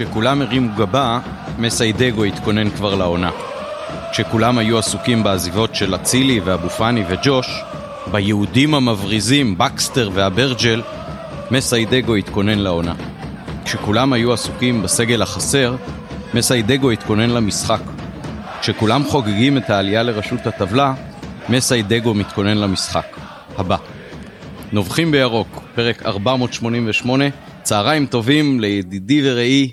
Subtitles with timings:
[0.00, 1.20] כשכולם הרימו גבה,
[1.58, 3.30] מסיידגו התכונן כבר לעונה.
[4.12, 7.46] כשכולם היו עסוקים בעזיבות של אצילי ואבו פאני וג'וש,
[8.10, 10.82] ביהודים המבריזים, בקסטר והברג'ל,
[11.50, 12.94] מסיידגו התכונן לעונה.
[13.64, 15.76] כשכולם היו עסוקים בסגל החסר,
[16.34, 17.82] מסיידגו התכונן למשחק.
[18.60, 20.94] כשכולם חוגגים את העלייה לראשות הטבלה,
[21.48, 23.16] מסיידגו מתכונן למשחק.
[23.58, 23.76] הבא.
[24.72, 27.24] נובחים בירוק, פרק 488,
[27.62, 29.70] צהריים טובים לידידי ורעי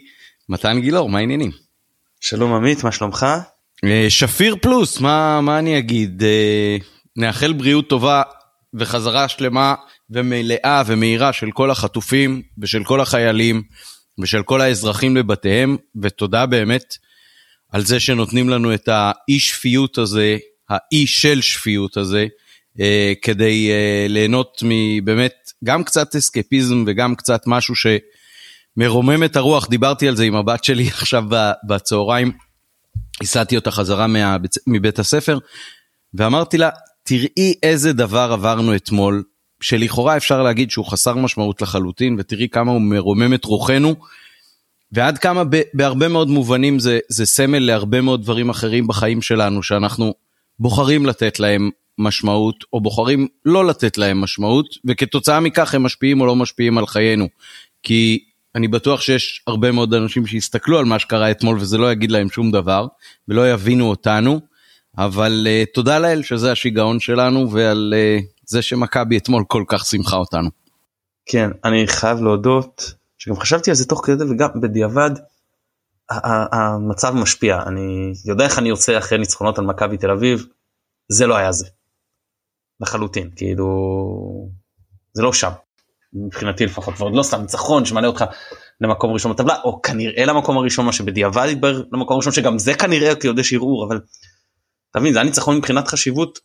[0.49, 1.51] מתן גילאור, מה העניינים?
[2.21, 3.25] שלום עמית, מה שלומך?
[3.83, 6.23] אה, שפיר פלוס, מה, מה אני אגיד?
[6.23, 6.77] אה,
[7.15, 8.21] נאחל בריאות טובה
[8.73, 9.75] וחזרה שלמה
[10.09, 13.63] ומלאה ומהירה של כל החטופים ושל כל החיילים
[14.21, 16.95] ושל כל האזרחים לבתיהם, ותודה באמת
[17.71, 20.37] על זה שנותנים לנו את האי שפיות הזה,
[20.69, 22.27] האי של שפיות הזה,
[22.79, 27.75] אה, כדי אה, ליהנות מבאמת גם קצת אסקפיזם וגם קצת משהו
[28.77, 29.67] שמרומם את הרוח.
[29.67, 31.23] דיברתי על זה עם הבת שלי עכשיו
[31.67, 32.31] בצהריים,
[33.21, 35.37] הסעתי אותה חזרה מהבית, מבית הספר,
[36.13, 36.69] ואמרתי לה,
[37.03, 39.23] תראי איזה דבר עברנו אתמול,
[39.61, 43.95] שלכאורה אפשר להגיד שהוא חסר משמעות לחלוטין, ותראי כמה הוא מרומם את רוחנו,
[44.91, 50.13] ועד כמה בהרבה מאוד מובנים זה, זה סמל להרבה מאוד דברים אחרים בחיים שלנו, שאנחנו
[50.59, 56.25] בוחרים לתת להם משמעות, או בוחרים לא לתת להם משמעות, וכתוצאה מכך הם משפיעים או
[56.25, 57.27] לא משפיעים על חיינו.
[57.83, 58.19] כי
[58.57, 62.29] אני בטוח שיש הרבה מאוד אנשים שיסתכלו על מה שקרה אתמול וזה לא יגיד להם
[62.29, 62.87] שום דבר,
[63.27, 64.39] ולא יבינו אותנו,
[64.97, 70.15] אבל uh, תודה לאל שזה השיגעון שלנו, ועל uh, זה שמכבי אתמול כל כך שמחה
[70.15, 70.49] אותנו.
[71.25, 75.11] כן, אני חייב להודות, שגם חשבתי על זה תוך כדי וגם בדיעבד,
[76.51, 80.45] המצב משפיע, אני יודע איך אני יוצא אחרי ניצחונות על מכבי תל אביב,
[81.11, 81.65] זה לא היה זה.
[82.79, 83.67] לחלוטין כאילו
[85.13, 85.51] זה לא שם
[86.13, 88.25] מבחינתי לפחות ועוד לא סתם ניצחון שמעלה אותך
[88.81, 93.15] למקום ראשון בטבלה או כנראה למקום הראשון מה שבדיעבד יתברר למקום ראשון שגם זה כנראה
[93.15, 93.99] כי עוד יש ערעור אבל.
[94.91, 96.39] אתה מבין זה היה ניצחון מבחינת חשיבות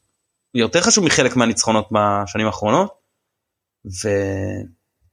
[0.54, 3.02] יותר חשוב מחלק מהניצחונות בשנים האחרונות.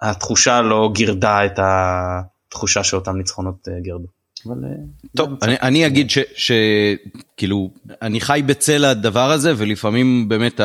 [0.02, 4.08] והתחושה לא גירדה את התחושה שאותם ניצחונות אה, גירדו.
[4.48, 4.70] אבל אה,
[5.16, 7.70] טוב אני, אני אגיד שכאילו
[8.02, 10.62] אני חי בצל הדבר הזה ולפעמים באמת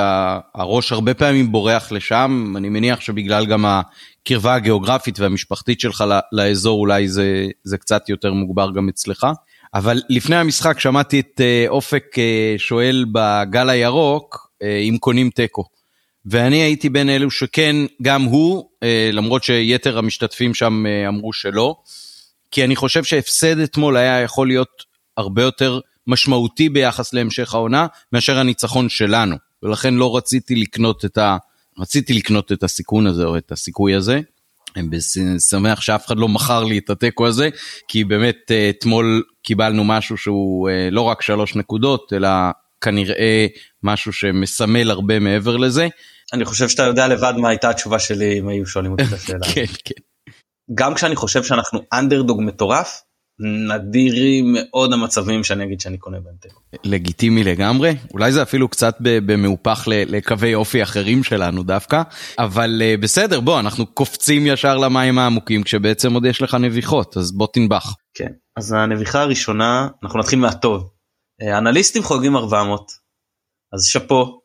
[0.55, 7.09] הראש הרבה פעמים בורח לשם אני מניח שבגלל גם הקרבה הגיאוגרפית והמשפחתית שלך לאזור אולי
[7.09, 9.27] זה זה קצת יותר מוגבר גם אצלך.
[9.75, 15.65] אבל לפני המשחק שמעתי את אה, אופק אה, שואל בגל הירוק אם קונים תיקו.
[16.27, 18.65] ואני הייתי בין אלו שכן גם הוא
[19.13, 21.77] למרות שיתר המשתתפים שם אמרו שלא.
[22.55, 24.85] כי אני חושב שהפסד אתמול היה יכול להיות
[25.17, 31.37] הרבה יותר משמעותי ביחס להמשך העונה מאשר הניצחון שלנו, ולכן לא רציתי לקנות את ה...
[31.79, 34.21] רציתי לקנות את הסיכון הזה או את הסיכוי הזה.
[34.77, 34.87] אני
[35.51, 37.49] שמח שאף אחד לא מכר לי את התיקו הזה,
[37.89, 42.29] כי באמת אה, אתמול קיבלנו משהו שהוא אה, לא רק שלוש נקודות, אלא
[42.81, 43.47] כנראה
[43.83, 45.89] משהו שמסמל הרבה מעבר לזה.
[46.33, 49.47] אני חושב שאתה יודע לבד מה הייתה התשובה שלי אם היו שואלים אותי את השאלה.
[49.55, 50.14] כן, כן.
[50.75, 53.03] גם כשאני חושב שאנחנו אנדרדוג מטורף,
[53.69, 56.61] נדירים מאוד המצבים שאני אגיד שאני קונה בהם תיקו.
[56.85, 62.03] לגיטימי לגמרי, אולי זה אפילו קצת במהופך לקווי אופי אחרים שלנו דווקא,
[62.39, 67.33] אבל אה, בסדר בוא אנחנו קופצים ישר למים העמוקים כשבעצם עוד יש לך נביחות אז
[67.33, 67.95] בוא תנבח.
[68.15, 70.91] כן, אז הנביחה הראשונה, אנחנו נתחיל מהטוב.
[71.43, 72.93] אה, אנליסטים חוגגים 400,
[73.73, 74.41] אז שאפו,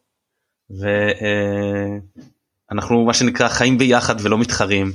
[2.69, 4.91] ואנחנו אה, מה שנקרא חיים ביחד ולא מתחרים.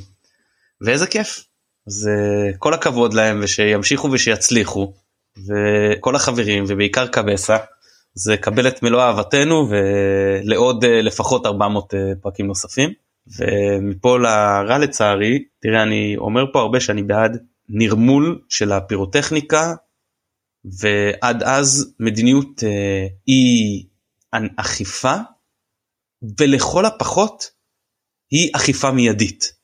[0.80, 1.44] ואיזה כיף.
[1.86, 2.10] אז
[2.58, 4.92] כל הכבוד להם ושימשיכו ושיצליחו
[5.38, 7.56] וכל החברים ובעיקר קבסה
[8.14, 12.90] זה קבל את מלוא אהבתנו ולעוד uh, לפחות 400 uh, אה, פרקים נוספים
[13.38, 19.74] ומפה לרע לצערי תראה אני אומר פה הרבה שאני בעד נרמול של הפירוטכניקה
[20.64, 22.62] ועד אז מדיניות
[23.28, 23.86] אי
[24.56, 25.14] אכיפה
[26.40, 27.50] ולכל הפחות
[28.30, 29.63] היא אכיפה מיידית.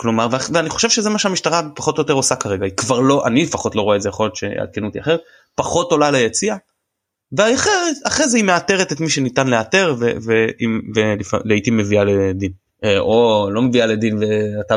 [0.00, 2.64] כלומר ואני חושב שזה מה שהמשטרה פחות או יותר עושה כרגע.
[2.64, 5.20] היא כבר לא אני לפחות לא רואה את זה יכול להיות שיעדכנו אותי אחרת
[5.54, 6.56] פחות עולה ליציע.
[7.32, 9.96] ואחרי זה היא מאתרת את מי שניתן לאתר
[11.44, 12.52] ולעיתים מביאה לדין.
[12.84, 14.76] אה, או לא מביאה לדין ואתה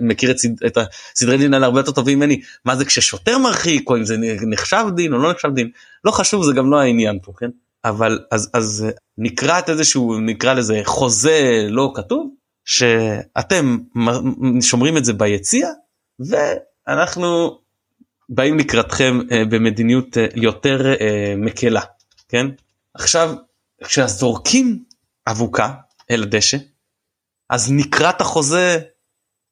[0.00, 0.78] מכיר את, סד, את
[1.14, 2.40] הסדרי דין האלה הרבה יותר טובים ממני.
[2.64, 4.16] מה זה כששוטר מרחיק או אם זה
[4.46, 5.70] נחשב דין או לא נחשב דין.
[6.04, 7.50] לא חשוב זה גם לא העניין פה כן?
[7.84, 8.86] אבל אז אז
[9.18, 12.30] נקרא את איזשהו נקרא לזה חוזה לא כתוב
[12.64, 13.78] שאתם
[14.60, 15.68] שומרים את זה ביציע
[16.18, 17.58] ואנחנו
[18.28, 21.80] באים לקראתכם אה, במדיניות אה, יותר אה, מקלה
[22.28, 22.46] כן?
[22.94, 23.34] עכשיו
[23.84, 24.84] כשזורקים
[25.28, 25.74] אבוקה
[26.10, 26.56] אל הדשא
[27.50, 28.78] אז נקראת החוזה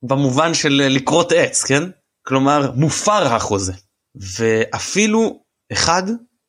[0.03, 1.83] במובן של לכרות עץ כן?
[2.27, 3.73] כלומר מופר החוזה.
[4.15, 5.43] ואפילו
[5.73, 6.03] אחד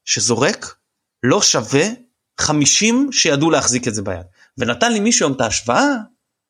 [0.06, 0.76] שזורק
[1.24, 1.84] לא שווה
[2.40, 4.26] 50 שידעו להחזיק את זה ביד.
[4.58, 5.96] ונתן לי מישהו היום את ההשוואה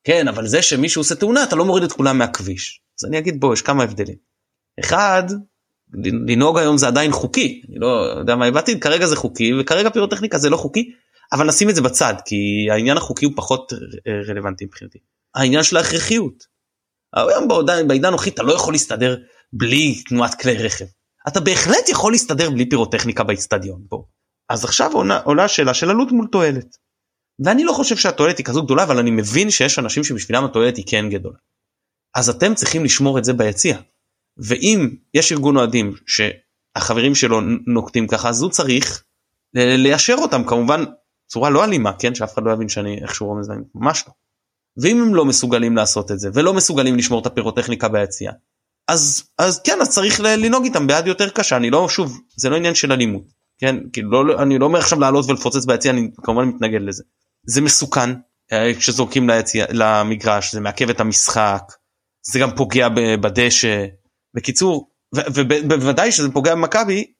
[0.04, 3.40] כן אבל זה שמישהו עושה תאונה אתה לא מוריד את כולם מהכביש אז אני אגיד
[3.40, 4.16] בוא יש כמה הבדלים.
[4.80, 5.22] אחד
[6.26, 7.86] לנהוג היום זה עדיין חוקי אני לא
[8.18, 10.92] יודע מה הבאתי כרגע זה חוקי וכרגע פירוטכניקה זה לא חוקי
[11.32, 12.36] אבל נשים את זה בצד כי
[12.70, 13.72] העניין החוקי הוא פחות
[14.28, 14.98] רלוונטי מבחינתי.
[15.34, 16.44] העניין של ההכרחיות.
[17.14, 17.48] היום
[17.88, 19.16] בעידן הנוכחי אתה לא יכול להסתדר
[19.52, 20.84] בלי תנועת כלי רכב.
[21.28, 23.86] אתה בהחלט יכול להסתדר בלי פירוטכניקה באיצטדיון.
[24.48, 26.76] אז עכשיו עולה, עולה שאלה של עלות מול תועלת.
[27.44, 30.84] ואני לא חושב שהתועלת היא כזו גדולה אבל אני מבין שיש אנשים שבשבילם התועלת היא
[30.88, 31.36] כן גדולה.
[32.14, 33.76] אז אתם צריכים לשמור את זה ביציע.
[34.36, 39.02] ואם יש ארגון אוהדים שהחברים שלו נוקטים ככה אז הוא צריך
[39.54, 40.84] ליישר אותם כמובן
[41.26, 44.12] צורה לא אלימה כן שאף אחד לא יבין שאני איכשהו רומז להם ממש לא.
[44.76, 48.32] ואם הם לא מסוגלים לעשות את זה ולא מסוגלים לשמור את הפירוטכניקה ביציע
[48.88, 52.56] אז אז כן אז צריך לנהוג איתם ביד יותר קשה אני לא שוב זה לא
[52.56, 53.24] עניין של אלימות
[53.58, 57.02] כן כאילו לא אני לא אומר עכשיו לעלות ולפוצץ ביציע אני כמובן מתנגד לזה
[57.46, 58.10] זה מסוכן
[58.52, 61.62] אה, כשזורקים ליציע למגרש זה מעכב את המשחק
[62.22, 62.88] זה גם פוגע
[63.20, 63.86] בדשא
[64.34, 67.12] בקיצור ובוודאי שזה פוגע במכבי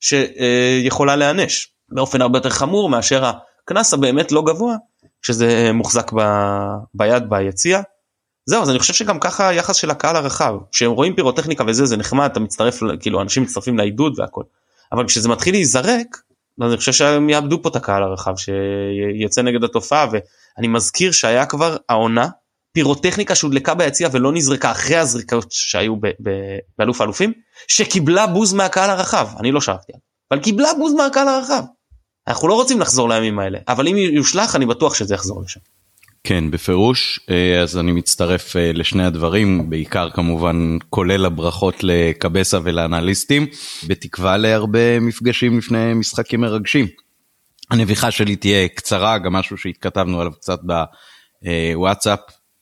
[0.00, 3.30] שיכולה להיענש באופן הרבה יותר חמור מאשר
[3.64, 4.76] הקנס הבאמת לא גבוה
[5.22, 6.20] שזה מוחזק ב,
[6.94, 7.82] ביד ביציע.
[8.46, 11.96] זהו אז אני חושב שגם ככה היחס של הקהל הרחב כשהם רואים פירוטכניקה וזה זה
[11.96, 14.42] נחמד אתה מצטרף כאילו אנשים מצטרפים לעידוד והכל
[14.92, 16.16] אבל כשזה מתחיל להיזרק
[16.62, 21.76] אני חושב שהם יאבדו פה את הקהל הרחב שיצא נגד התופעה ואני מזכיר שהיה כבר
[21.88, 22.28] העונה
[22.72, 25.94] פירוטכניקה שהודלקה ביציע ולא נזרקה אחרי הזריקות שהיו
[26.78, 27.32] באלוף האלופים
[27.68, 29.92] שקיבלה בוז מהקהל הרחב אני לא שלחתי
[30.30, 31.62] אבל קיבלה בוז מהקהל הרחב.
[32.28, 35.60] אנחנו לא רוצים לחזור לימים האלה אבל אם יושלך אני בטוח שזה יחזור לשם.
[36.24, 43.46] כן בפירוש אה, אז אני מצטרף אה, לשני הדברים בעיקר כמובן כולל הברכות לקבסה ולאנליסטים
[43.86, 46.86] בתקווה להרבה מפגשים לפני משחקים מרגשים.
[47.70, 50.60] הנביכה שלי תהיה קצרה גם משהו שהתכתבנו עליו קצת
[51.42, 52.18] בוואטסאפ.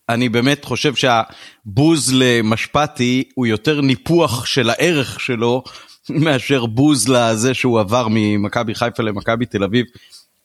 [0.09, 5.62] אני באמת חושב שהבוז למשפטי הוא יותר ניפוח של הערך שלו
[6.11, 9.87] מאשר בוז לזה שהוא עבר ממכבי חיפה למכבי תל אביב.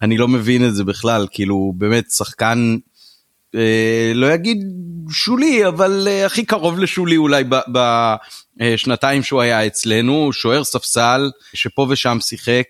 [0.01, 2.77] אני לא מבין את זה בכלל, כאילו באמת שחקן,
[4.15, 4.57] לא אגיד
[5.09, 7.43] שולי, אבל אה, הכי קרוב לשולי אולי
[8.57, 12.67] בשנתיים שהוא היה אצלנו, שוער ספסל, שפה ושם שיחק,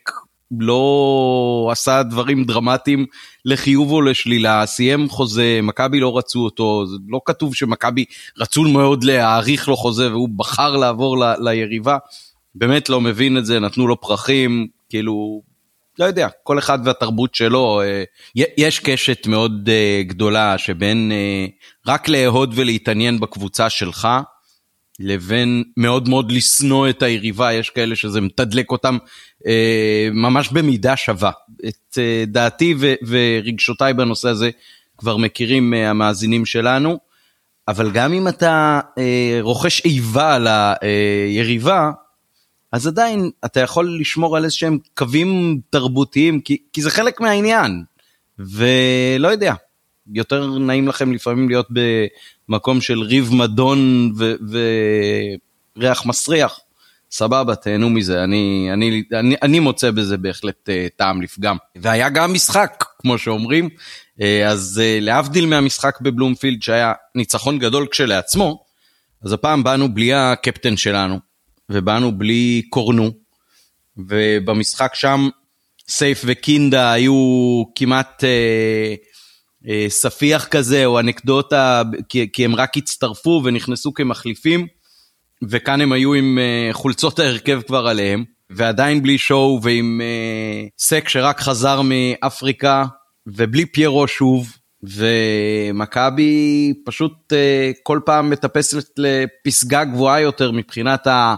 [0.60, 3.06] לא עשה דברים דרמטיים
[3.46, 8.06] לחיוב או לשלילה, סיים חוזה, מכבי לא רצו אותו, זה לא כתוב שמכבי
[8.38, 11.98] רצו מאוד להאריך לו חוזה והוא בחר לעבור ל, ליריבה.
[12.56, 15.42] באמת לא מבין את זה, נתנו לו פרחים, כאילו,
[16.02, 17.82] לא יודע, כל אחד והתרבות שלו.
[17.82, 18.04] אה,
[18.58, 21.46] יש קשת מאוד אה, גדולה שבין אה,
[21.88, 24.08] רק לאהוד ולהתעניין בקבוצה שלך,
[25.00, 28.98] לבין מאוד מאוד לשנוא את היריבה, יש כאלה שזה מתדלק אותם
[30.14, 31.32] ממש במידה שווה.
[31.68, 32.76] את דעתי
[33.08, 34.50] ורגשותיי בנושא הזה
[34.98, 37.00] כבר מכירים המאזינים שלנו,
[37.68, 38.80] אבל גם אם אתה
[39.42, 41.92] רוכש איבה ליריבה,
[42.72, 47.84] אז עדיין אתה יכול לשמור על איזה שהם קווים תרבותיים, כי, כי זה חלק מהעניין.
[48.40, 49.54] ולא יודע,
[50.14, 51.68] יותר נעים לכם לפעמים להיות
[52.50, 54.12] במקום של ריב מדון
[55.78, 56.60] וריח מסריח.
[57.12, 61.58] סבבה, תהנו מזה, אני, אני, אני, אני מוצא בזה בהחלט uh, טעם לפגם.
[61.76, 63.70] והיה גם משחק, כמו שאומרים,
[64.20, 68.64] uh, אז uh, להבדיל מהמשחק בבלומפילד שהיה ניצחון גדול כשלעצמו,
[69.24, 71.20] אז הפעם באנו בלי הקפטן שלנו,
[71.72, 73.12] ובאנו בלי קורנו,
[73.98, 75.30] ובמשחק שם
[75.90, 77.14] סייף וקינדה היו
[77.76, 78.96] כמעט אה,
[79.68, 84.68] אה, ספיח כזה או אנקדוטה, כי, כי הם רק הצטרפו ונכנסו כמחליפים,
[85.50, 91.10] וכאן הם היו עם אה, חולצות ההרכב כבר עליהם, ועדיין בלי שואו ועם אה, סק
[91.10, 92.86] שרק חזר מאפריקה,
[93.28, 97.36] ובלי פיירו שוב, ומכבי פשוט uh,
[97.84, 101.36] כל פעם מטפסת לפסגה גבוהה יותר מבחינת ה...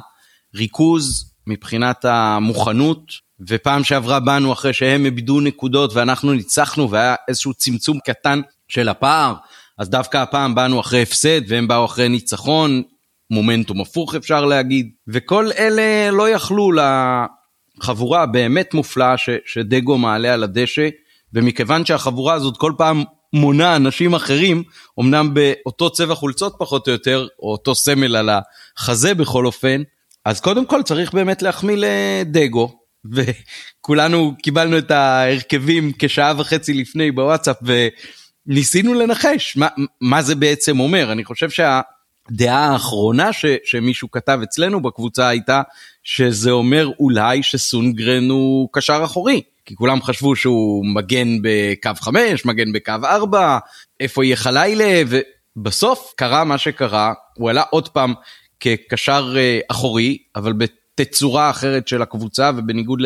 [0.56, 3.00] ריכוז מבחינת המוכנות,
[3.48, 9.34] ופעם שעברה באנו אחרי שהם איבדו נקודות ואנחנו ניצחנו והיה איזשהו צמצום קטן של הפער,
[9.78, 12.84] אז דווקא הפעם באנו אחרי הפסד והם באו אחרי ניצחון,
[13.32, 16.72] מומנטום הפוך אפשר להגיד, וכל אלה לא יכלו
[17.80, 20.90] לחבורה הבאמת מופלאה ש, שדגו מעלה על הדשא,
[21.34, 24.64] ומכיוון שהחבורה הזאת כל פעם מונה אנשים אחרים,
[25.00, 29.82] אמנם באותו צבע חולצות פחות או יותר, או אותו סמל על החזה בכל אופן,
[30.26, 32.80] אז קודם כל צריך באמת להחמיא לדגו,
[33.12, 37.58] וכולנו קיבלנו את ההרכבים כשעה וחצי לפני בוואטסאפ
[38.48, 39.68] וניסינו לנחש מה,
[40.02, 41.12] מה זה בעצם אומר.
[41.12, 41.48] אני חושב
[42.30, 45.62] הדעה האחרונה ש, שמישהו כתב אצלנו בקבוצה הייתה
[46.04, 49.42] שזה אומר אולי שסונגרן הוא קשר אחורי.
[49.66, 53.58] כי כולם חשבו שהוא מגן בקו 5, מגן בקו 4,
[54.00, 58.14] איפה יהיה חלילה, ובסוף קרה מה שקרה, הוא עלה עוד פעם
[58.64, 63.00] כקשר אה, אחורי, אבל בתצורה אחרת של הקבוצה, ובניגוד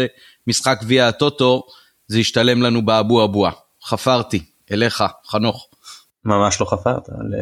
[0.47, 1.63] למשחק גביע הטוטו,
[2.07, 3.51] זה השתלם לנו באבו אבוה.
[3.83, 5.67] חפרתי, אליך, חנוך.
[6.25, 7.09] ממש לא חפרת.
[7.09, 7.35] ל...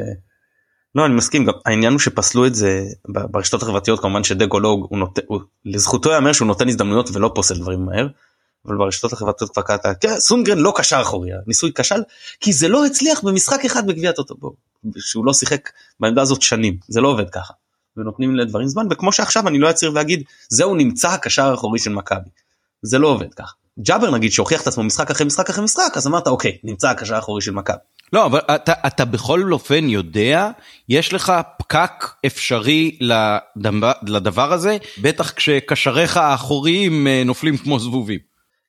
[0.96, 5.22] לא אני מסכים גם העניין הוא שפסלו את זה ברשתות החברתיות כמובן שדגולוג הוא נותן
[5.28, 8.08] הוא, לזכותו ייאמר שהוא נותן הזדמנויות ולא פוסל דברים מהר.
[8.66, 12.04] אבל ברשתות החברתיות כבר קראת כן, סונגרן לא קשר אחורי ניסוי כשל
[12.40, 14.36] כי זה לא הצליח במשחק אחד בגביע הטוטו
[14.98, 15.70] שהוא לא שיחק
[16.00, 17.54] בעמדה הזאת שנים זה לא עובד ככה.
[17.98, 22.30] ונותנים לדברים זמן וכמו שעכשיו אני לא אצליח להגיד זהו נמצא הקשר האחורי של מכבי.
[22.82, 23.54] זה לא עובד ככה.
[23.80, 27.16] ג'אבר נגיד שהוכיח את עצמו משחק אחרי משחק אחרי משחק אז אמרת אוקיי נמצא הקשר
[27.16, 27.78] האחורי של מכבי.
[28.14, 30.52] לא אבל אתה, אתה בכל אופן יודע
[30.90, 38.20] יש לך פקק אפשרי לדבר, לדבר הזה בטח כשקשריך האחוריים אה, נופלים כמו זבובים.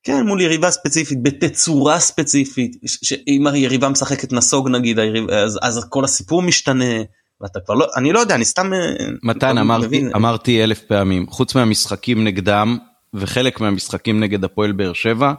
[0.03, 6.05] כן מול יריבה ספציפית בתצורה ספציפית שאם היריבה משחקת נסוג נגיד היריב, אז, אז כל
[6.05, 6.95] הסיפור משתנה
[7.41, 8.79] ואתה כבר לא אני לא יודע אני סתם אה,
[9.23, 10.05] מתן אמרתי.
[10.17, 12.79] אמרתי אלף פעמים חוץ מהמשחקים נגדם
[13.15, 15.33] וחלק מהמשחקים נגד הפועל באר שבע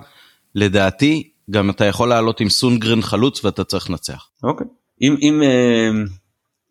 [0.56, 4.30] לדעתי גם אתה יכול לעלות עם סונגרן חלוץ ואתה צריך לנצח.
[4.44, 4.68] אוקיי
[5.02, 5.90] אם אם אה,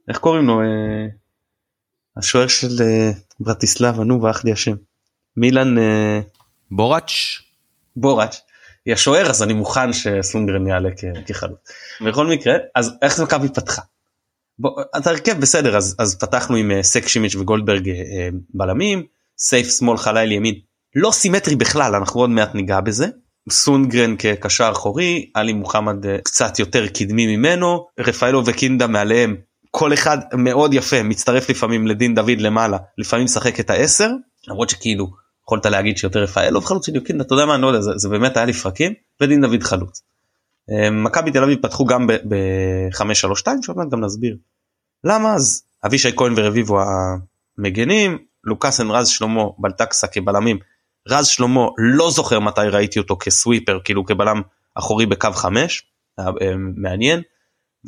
[0.09, 1.07] איך קוראים לו אה,
[2.17, 2.69] השוער של
[3.41, 4.75] ברטיסלבה נו ואח לי השם
[5.37, 5.75] מילן
[6.71, 7.13] בוראץ'
[7.97, 8.41] בוראץ'
[8.87, 10.89] היא השוער אז אני מוכן שסונגרן יעלה
[11.27, 11.59] כחלוץ.
[12.07, 13.83] בכל מקרה אז איך מכבי פתחה.
[14.59, 17.93] בוא, את הרכב בסדר אז, אז פתחנו עם uh, סק שימיץ' וגולדברג uh,
[18.55, 19.03] בלמים
[19.39, 20.55] סייף שמאל חליל ימין
[20.95, 23.07] לא סימטרי בכלל אנחנו עוד מעט ניגע בזה.
[23.51, 29.37] סונגרן כקשר אחורי עלי מוחמד קצת יותר קדמי ממנו רפאלו וקינדה מעליהם
[29.71, 34.11] כל אחד מאוד יפה מצטרף לפעמים לדין דוד למעלה לפעמים משחק את העשר
[34.49, 35.07] למרות שכאילו
[35.47, 38.09] יכולת להגיד שיותר רפאלוב חלוץ של יוקינדה אתה יודע מה אני לא יודע זה, זה
[38.09, 40.03] באמת היה לפרקים ודין דוד חלוץ.
[40.93, 44.37] מכבי תל אביב פתחו גם ב-532 שעוד מעט גם נסביר
[45.05, 46.79] למה אז אבישי כהן ורביבו
[47.59, 50.59] המגנים לוקאסן רז שלמה בלטקסה כבלמים
[51.09, 54.43] רז שלמה לא זוכר מתי ראיתי אותו כסוויפר כאילו כבלם
[54.75, 55.87] אחורי בקו 5
[56.77, 57.23] מעניין.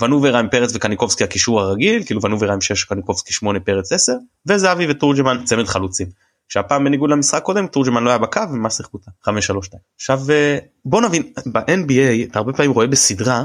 [0.00, 4.12] ונובר עם פרץ וקניקובסקי הקישור הרגיל כאילו ונובר עם 6 קניקובסקי 8 פרץ 10
[4.46, 6.06] וזהבי וטורג'מן צמד חלוצים.
[6.48, 9.76] שהפעם בניגוד למשחק קודם תורג'מן לא היה בקו ומה שיחקו אותה 5-3-2.
[9.96, 13.44] עכשיו אה, בוא נבין ב-NBA אתה הרבה פעמים רואה בסדרה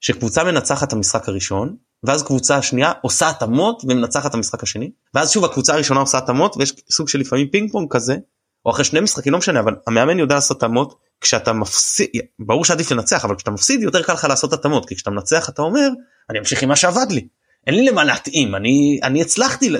[0.00, 5.30] שקבוצה מנצחת את המשחק הראשון ואז קבוצה השנייה עושה התאמות ומנצחת את המשחק השני ואז
[5.30, 8.16] שוב הקבוצה הראשונה עושה התאמות ויש סוג של לפעמים פינג פונג כזה
[8.66, 12.90] או אחרי שני משחקים לא משנה אבל המאמן יודע לעשות התאמות כשאתה מפסיד ברור שעדיף
[12.92, 15.88] לנצח אבל כשאתה מפסיד יותר קל לך לעשות התאמות כי כשאתה מנצח אתה אומר
[16.30, 17.28] אני אמשיך עם מה שעבד לי
[17.66, 19.72] אין לי למה להתאים אני אני הצלחתי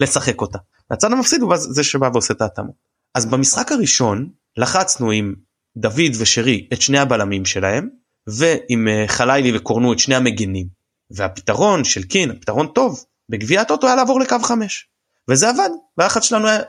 [0.00, 0.58] לשחק אותה.
[0.90, 2.74] הצד המפסיד הוא זה שבא ועושה את ההתאמות.
[3.14, 5.34] אז במשחק הראשון לחצנו עם
[5.76, 7.88] דוד ושרי את שני הבלמים שלהם
[8.26, 10.66] ועם אה, חלילי וקורנו את שני המגנים
[11.10, 14.88] והפתרון של קין הפתרון טוב בגביע הטוטו היה לעבור לקו 5
[15.30, 15.68] וזה עבד
[15.98, 16.60] והלחץ שלנו היה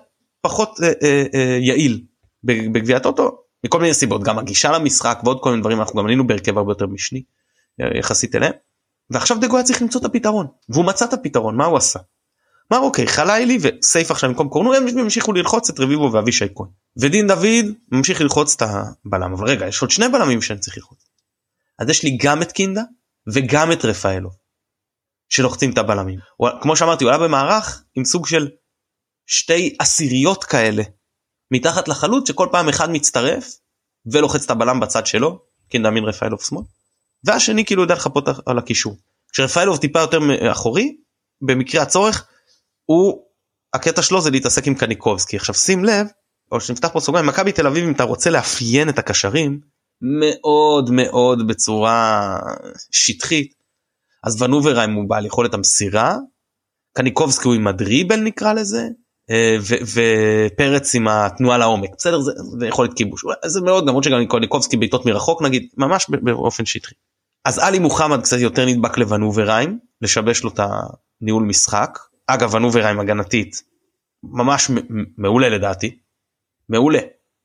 [0.42, 2.04] פחות אה, אה, אה, יעיל
[2.44, 6.28] בגביע הטוטו מכל מיני סיבות גם הגישה למשחק ועוד כל מיני דברים אנחנו גם עלינו
[6.28, 7.24] בהרכב הרבה יותר משני
[7.82, 8.54] אה, יחסית אליהם.
[9.10, 12.00] ועכשיו דגו היה צריך למצוא את הפתרון והוא מצא את הפתרון מה הוא עשה
[12.72, 17.28] אמר אוקיי חלילי וסייף עכשיו במקום קורנו הם המשיכו ללחוץ את רביבו ואבישי כהן ודין
[17.28, 21.00] דוד ממשיך ללחוץ את הבלם אבל רגע יש עוד שני בלמים שאני צריך ללחוץ.
[21.80, 22.82] אז יש לי גם את קינדה
[23.34, 24.30] וגם את רפאלו
[25.30, 28.50] שלוחצים את הבלמים הוא, כמו שאמרתי הוא היה במערך עם סוג של
[29.26, 30.84] שתי עשיריות כאלה
[31.52, 33.58] מתחת לחלוץ שכל פעם אחד מצטרף
[34.12, 36.64] ולוחץ את הבלם בצד שלו קינדה מין רפאלוב שמאל
[37.24, 38.98] והשני כאילו יודע לחפות על הקישור.
[39.34, 40.20] כשרפאלוב טיפה יותר
[40.52, 40.98] אחורי
[41.42, 42.28] במקרה הצורך
[42.92, 43.24] הוא
[43.74, 45.38] הקטע שלו זה להתעסק עם קניקובסקי.
[45.38, 46.08] עכשיו שים לב
[46.52, 49.60] או שנפתח פה סוגריים מכבי תל אביב אם אתה רוצה לאפיין את הקשרים
[50.02, 52.38] מאוד מאוד בצורה
[52.92, 53.54] שטחית.
[54.24, 56.16] אז ונוברהיים הוא בעל יכולת המסירה.
[56.98, 58.88] קניקובסקי הוא עם הדריבל נקרא לזה
[59.30, 59.58] אה,
[59.94, 61.90] ופרץ עם התנועה לעומק.
[61.98, 62.22] בסדר?
[62.22, 63.24] זה, זה יכולת כיבוש.
[63.46, 66.96] זה מאוד למרות שגם קניקובסקי בעיטות מרחוק נגיד ממש באופן שטחי.
[67.46, 72.00] אז עלי מוחמד קצת יותר נדבק לוונוברהיים לשבש לו את הניהול משחק
[72.34, 73.64] אגב הנוברהיים הגנתית
[74.24, 74.72] ממש
[75.18, 75.98] מעולה לדעתי.
[76.70, 77.00] מעולה.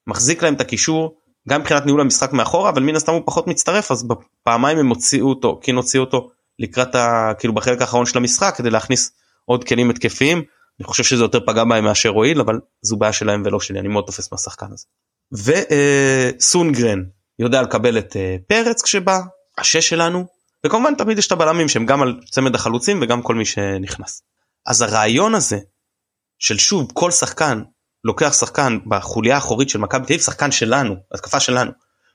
[0.06, 1.16] מחזיק להם את הקישור
[1.48, 4.06] גם מבחינת ניהול המשחק מאחורה אבל מן הסתם הוא פחות מצטרף אז
[4.42, 7.32] פעמיים הם הוציאו אותו כן הוציאו אותו לקראת ה...
[7.38, 9.12] כאילו בחלק האחרון של המשחק כדי להכניס
[9.44, 10.42] עוד כלים התקפיים.
[10.80, 13.88] אני חושב שזה יותר פגע בהם מאשר הועיל אבל זו בעיה שלהם ולא שלי אני
[13.88, 14.86] מאוד תופס מהשחקן הזה.
[15.32, 17.02] וסונגרן
[17.38, 19.20] יודע לקבל את אה, פרץ כשבא
[19.58, 20.26] השש שלנו
[20.66, 24.22] וכמובן תמיד יש את הבלמים שהם גם על צמד החלוצים וגם כל מי שנכנס.
[24.66, 25.58] אז הרעיון הזה
[26.38, 27.62] של שוב כל שחקן
[28.04, 31.70] לוקח שחקן בחוליה האחורית של מכבי תל אביב שחקן שלנו התקפה שלנו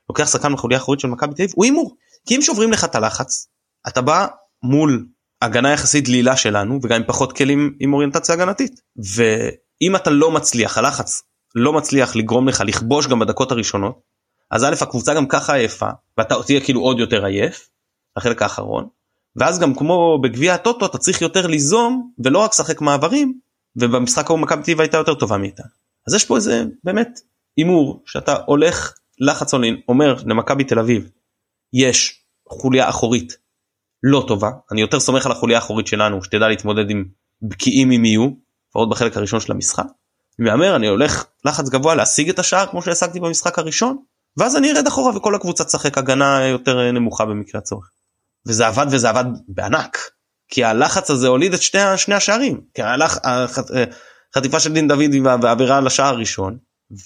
[0.10, 1.96] לוקח שחקן בחוליה האחורית של מכבי תל אביב הוא הימור.
[2.28, 3.48] כי אם שוברים לך את הלחץ
[3.88, 4.28] אתה בא
[4.64, 5.08] מול
[5.42, 8.82] הגנה יחסית דלילה שלנו וגם עם פחות כלים עם אוריינטציה הגנתית.
[9.16, 11.22] ואם אתה לא מצליח הלחץ
[11.56, 14.02] לא מצליח לגרום לך לכבוש גם בדקות הראשונות
[14.52, 17.70] אז א' הקבוצה גם ככה עייפה ואתה תהיה כאילו עוד יותר עייף
[18.18, 18.88] לחלק האחרון
[19.36, 23.40] ואז גם כמו בגביע הטוטו אתה צריך יותר ליזום ולא רק לשחק מעברים
[23.76, 25.64] ובמשחק ההוא מכבי אביב הייתה יותר טובה מאיתה
[26.08, 27.20] אז יש פה איזה באמת
[27.58, 31.10] הימור שאתה הולך לחץ עולין אומר למכבי תל אביב
[31.74, 33.38] יש חוליה אחורית
[34.04, 37.06] לא טובה אני יותר סומך על החוליה האחורית שלנו שתדע להתמודד עם
[37.42, 38.30] בקיאים אם יהיו
[38.70, 39.86] לפחות בחלק הראשון של המשחק.
[40.40, 43.98] אני מהמר אני הולך לחץ גבוה להשיג את השער כמו שהשגתי במשחק הראשון
[44.38, 47.92] ואז אני ארד אחורה וכל הקבוצה תשחק הגנה יותר נמוכה במקרה הצורך.
[48.48, 49.98] וזה עבד וזה עבד בענק
[50.52, 53.18] כי הלחץ הזה הוליד את שני, שני השערים כי הלח,
[54.36, 56.58] החטיפה של דין דוד והעבירה על השער הראשון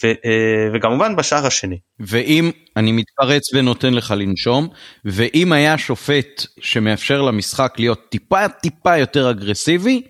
[0.04, 1.80] ו, אה, וכמובן בשער השני.
[2.00, 4.68] ואם אני מתפרץ ונותן לך לנשום
[5.06, 10.02] ואם היה שופט שמאפשר למשחק להיות טיפה טיפה יותר אגרסיבי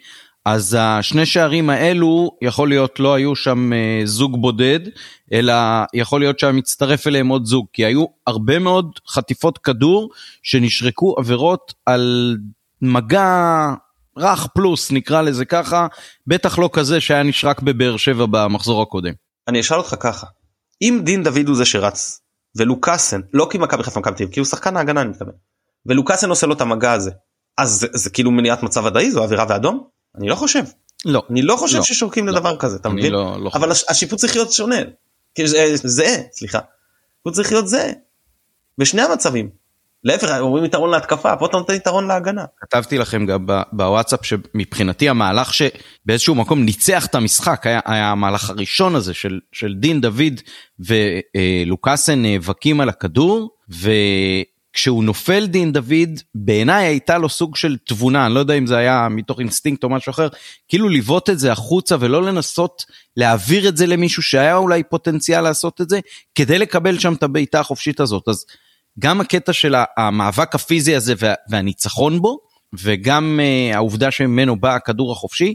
[0.46, 4.80] אז השני שערים האלו יכול להיות לא היו שם אה, זוג בודד
[5.34, 5.54] אלא
[5.94, 10.10] יכול להיות שהיה מצטרף אליהם עוד זוג כי היו הרבה מאוד חטיפות כדור
[10.44, 12.38] שנשרקו עבירות על
[12.82, 13.74] מגע
[14.18, 15.88] רך פלוס נקרא לזה ככה
[16.28, 19.14] בטח לא כזה שהיה נשרק בבאר שבע במחזור הקודם.
[19.48, 20.28] אני אשאל אותך ככה
[20.82, 22.22] אם דין דוד הוא זה שרץ
[22.58, 25.34] ולוקאסן לא כי מכבי חיפה מכבי תל כי הוא שחקן ההגנה אני מתכוון
[25.86, 27.12] ולוקאסן עושה לו את המגע הזה
[27.58, 30.64] אז זה, זה כאילו מניעת מצב ודאי זו עבירה ואדום אני לא חושב.
[31.06, 33.12] לא אני לא חושב לא, ששורקים לא, לדבר כזה אתה מבין?
[33.12, 34.76] לא, לא אבל הש, השיפוט צריך להיות שונה.
[35.36, 36.60] כאילו זה, זה סליחה.
[37.24, 37.92] הוא צריך להיות זה
[38.78, 39.50] בשני המצבים.
[40.04, 42.46] להפך אומרים יתרון להתקפה פה אתה נותן יתרון להגנה.
[42.58, 48.96] כתבתי לכם גם בוואטסאפ שמבחינתי המהלך שבאיזשהו מקום ניצח את המשחק היה, היה המהלך הראשון
[48.96, 50.42] הזה של, של דין דוד
[50.80, 53.50] ולוקאסן נאבקים על הכדור
[54.76, 58.78] וכשהוא נופל דין דוד בעיניי הייתה לו סוג של תבונה אני לא יודע אם זה
[58.78, 60.28] היה מתוך אינסטינקט או משהו אחר
[60.68, 62.86] כאילו לבעוט את זה החוצה ולא לנסות
[63.18, 66.00] להעביר את זה למישהו שהיה אולי פוטנציאל לעשות את זה
[66.36, 68.46] כדי לקבל שם את הבעיטה החופשית הזאת אז.
[69.00, 71.14] גם הקטע של המאבק הפיזי הזה
[71.50, 72.40] והניצחון בו,
[72.74, 75.54] וגם uh, העובדה שממנו בא הכדור החופשי,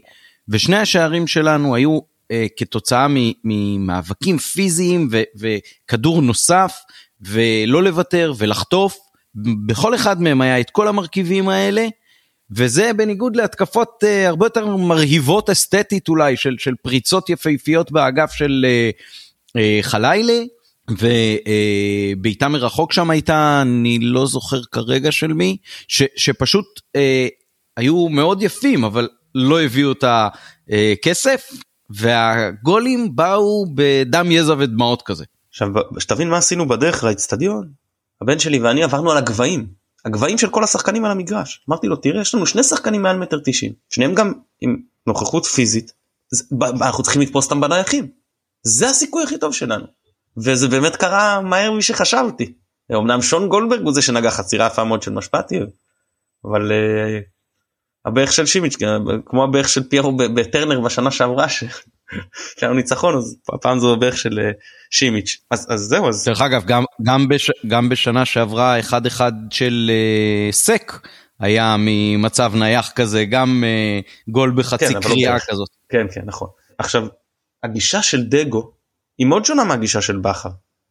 [0.48, 3.06] ושני השערים שלנו היו uh, כתוצאה
[3.44, 6.72] ממאבקים פיזיים ו- וכדור נוסף,
[7.20, 9.09] ולא לוותר ולחטוף,
[9.66, 11.86] בכל אחד מהם היה את כל המרכיבים האלה,
[12.50, 18.66] וזה בניגוד להתקפות uh, הרבה יותר מרהיבות אסתטית אולי, של, של פריצות יפהפיות באגף של
[18.66, 19.00] uh,
[19.56, 20.42] uh, חלילה.
[20.90, 25.56] ובעיטה מרחוק שם הייתה, אני לא זוכר כרגע של מי,
[25.88, 27.28] ש, שפשוט אה,
[27.76, 31.50] היו מאוד יפים, אבל לא הביאו את הכסף,
[31.90, 35.24] והגולים באו בדם, יזע ודמעות כזה.
[35.50, 37.68] עכשיו, שתבין מה עשינו בדרך לאצטדיון,
[38.22, 39.66] הבן שלי ואני עברנו על הגבהים,
[40.04, 41.64] הגבהים של כל השחקנים על המגרש.
[41.68, 45.92] אמרתי לו, תראה, יש לנו שני שחקנים מעל מטר תשעים, שניהם גם עם נוכחות פיזית,
[46.62, 48.08] אנחנו צריכים לתפוס אותם בנייחים.
[48.62, 49.86] זה הסיכוי הכי טוב שלנו.
[50.44, 52.52] וזה באמת קרה מהר משחשבתי.
[52.92, 55.60] אמנם שון גולדברג הוא זה שנגע חצירה יפה מאוד של משפטי
[56.44, 57.24] אבל uh,
[58.04, 58.76] הבערך של שימיץ'
[59.26, 61.46] כמו הבערך של פיירו בטרנר בשנה שעברה
[62.58, 66.40] שהיה לו ניצחון אז הפעם זו הבערך של uh, שימיץ' אז, אז זהו אז דרך
[66.40, 70.92] אגב גם גם, בש, גם בשנה שעברה אחד אחד של uh, סק
[71.40, 76.22] היה ממצב נייח כזה גם uh, גול בחצי כן, לא קריאה לא כזאת כן כן
[76.24, 77.06] נכון עכשיו
[77.64, 78.72] הגישה של דגו
[79.18, 80.48] היא מאוד שונה מהגישה של בכר.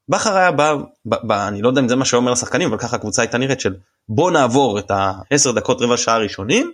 [0.09, 2.95] בכר היה בא, ב, ב, אני לא יודע אם זה מה שאומר לשחקנים אבל ככה
[2.95, 3.75] הקבוצה הייתה נראית של
[4.09, 6.71] בוא נעבור את העשר דקות רבע שעה הראשונים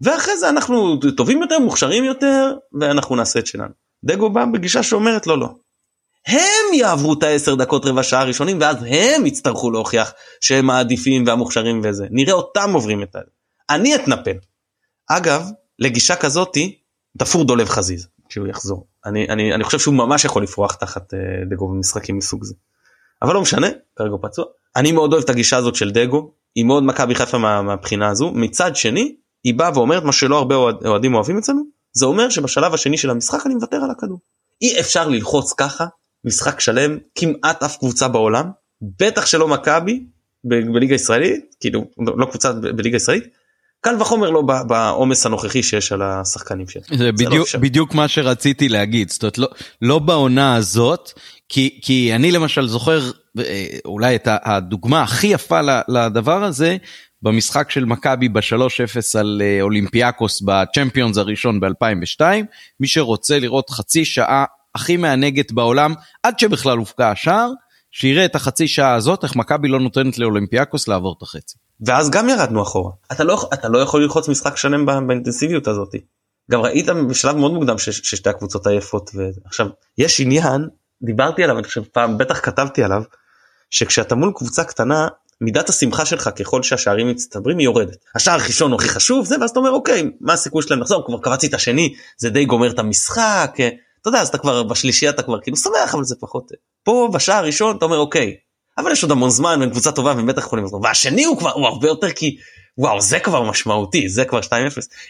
[0.00, 3.83] ואחרי זה אנחנו טובים יותר מוכשרים יותר ואנחנו נעשה את שלנו.
[4.04, 5.48] דגו בא בגישה שאומרת לא לא.
[6.26, 11.80] הם יעברו את העשר דקות רבע שעה הראשונים ואז הם יצטרכו להוכיח שהם העדיפים והמוכשרים
[11.84, 13.18] וזה נראה אותם עוברים את ה...
[13.70, 14.36] אני אתנפל.
[15.10, 16.78] אגב לגישה כזאתי
[17.18, 18.86] תפור דולב חזיז כשהוא יחזור.
[19.06, 21.16] אני, אני, אני חושב שהוא ממש יכול לפרוח תחת uh,
[21.50, 22.54] דגו במשחקים מסוג זה.
[23.22, 24.44] אבל לא משנה, כרגע הוא פצוע.
[24.76, 28.32] אני מאוד אוהב את הגישה הזאת של דגו, היא מאוד מכבי חיפה מה, מהבחינה הזו.
[28.34, 31.62] מצד שני, היא באה ואומרת מה שלא הרבה אוהד, אוהדים אוהבים אצלנו,
[31.94, 34.18] זה אומר שבשלב השני של המשחק אני מוותר על הכדור.
[34.62, 35.86] אי אפשר ללחוץ ככה
[36.24, 38.50] משחק שלם כמעט אף קבוצה בעולם,
[39.00, 40.04] בטח שלא מכבי
[40.44, 43.24] בליגה ישראלית, כאילו לא קבוצה בליגה ישראלית,
[43.80, 46.84] קל וחומר לא בעומס הנוכחי שיש על השחקנים שלהם.
[46.90, 49.48] זה, זה בדיוק, לא בדיוק מה שרציתי להגיד, זאת אומרת לא,
[49.82, 51.12] לא בעונה הזאת,
[51.48, 56.76] כי, כי אני למשל זוכר אה, אולי את הדוגמה הכי יפה לדבר הזה,
[57.24, 62.20] במשחק של מכבי ב-3-0 על אה, אולימפיאקוס בצ'מפיונס הראשון ב-2002.
[62.80, 67.50] מי שרוצה לראות חצי שעה הכי מענגת בעולם, עד שבכלל הופקע השער,
[67.90, 71.56] שיראה את החצי שעה הזאת, איך מכבי לא נותנת לאולימפיאקוס לעבור את החצי.
[71.86, 72.92] ואז גם ירדנו אחורה.
[73.12, 75.94] אתה לא, אתה לא יכול ללחוץ משחק שלם באינטנסיביות הזאת.
[76.50, 79.10] גם ראית בשלב מאוד מוקדם ש, ששתי הקבוצות עייפות
[79.44, 79.66] ועכשיו
[79.98, 80.68] יש עניין
[81.02, 83.02] דיברתי עליו אני חושב פעם בטח כתבתי עליו
[83.70, 85.08] שכשאתה מול קבוצה קטנה
[85.44, 87.96] מידת השמחה שלך ככל שהשערים מצטברים היא יורדת.
[88.14, 91.18] השער הראשון הוא הכי חשוב זה ואז אתה אומר אוקיי מה הסיכוי שלהם לחזור כבר
[91.18, 93.56] קבצתי את השני זה די גומר את המשחק
[94.00, 96.52] אתה יודע אז אתה כבר בשלישי אתה כבר כאילו שמח אבל זה פחות.
[96.84, 98.34] פה בשער הראשון אתה אומר אוקיי
[98.78, 101.50] אבל יש עוד המון זמן והם קבוצה טובה והם בטח יכולים לחזור והשני הוא כבר
[101.52, 102.36] הוא הרבה יותר כי
[102.78, 104.44] וואו זה כבר משמעותי זה כבר 2-0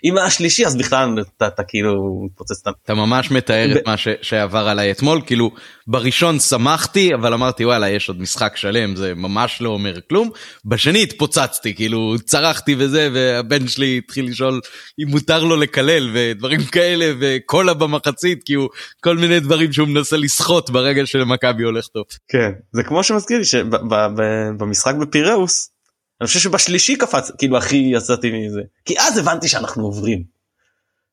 [0.04, 3.76] אם היה שלישי אז בכלל אתה, אתה כאילו מתפוצץ אתה ממש מתאר ב...
[3.76, 5.50] את מה ש, שעבר עליי אתמול כאילו
[5.86, 10.30] בראשון שמחתי אבל אמרתי וואלה יש עוד משחק שלם זה ממש לא אומר כלום
[10.64, 14.60] בשני התפוצצתי כאילו צרחתי וזה והבן שלי התחיל לשאול
[15.02, 18.68] אם מותר לו לקלל ודברים כאלה וקולה במחצית כאילו
[19.00, 22.04] כל מיני דברים שהוא מנסה לסחוט ברגע שלמכבי הולך טוב.
[22.28, 25.73] כן זה כמו שמזכיר לי שבמשחק בפיראוס
[26.20, 30.24] אני חושב שבשלישי קפץ כאילו הכי יצאתי מזה כי אז הבנתי שאנחנו עוברים.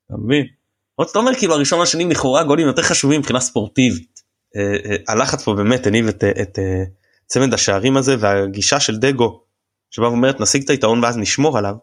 [0.06, 0.46] אתה מבין?
[0.96, 4.22] עוד אתה אומר כאילו הראשון השני לכאורה גולים יותר חשובים מבחינה ספורטיבית.
[4.56, 6.24] אה, אה, הלחץ פה באמת הניב את,
[6.60, 6.84] אה,
[7.26, 9.44] צמד השערים הזה והגישה של דגו
[9.90, 11.76] שבא ואומרת נשיג את היתרון ואז נשמור עליו.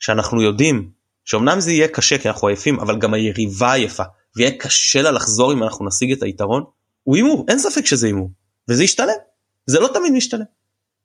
[0.00, 0.90] שאנחנו יודעים
[1.24, 4.02] שאומנם זה יהיה קשה כי אנחנו עייפים אבל גם היריבה עייפה
[4.36, 6.64] ויהיה קשה לה לחזור אם אנחנו נשיג את היתרון.
[7.02, 8.30] הוא הימור אין ספק שזה הימור
[8.68, 9.16] וזה ישתלם
[9.66, 10.44] זה לא תמיד משתלם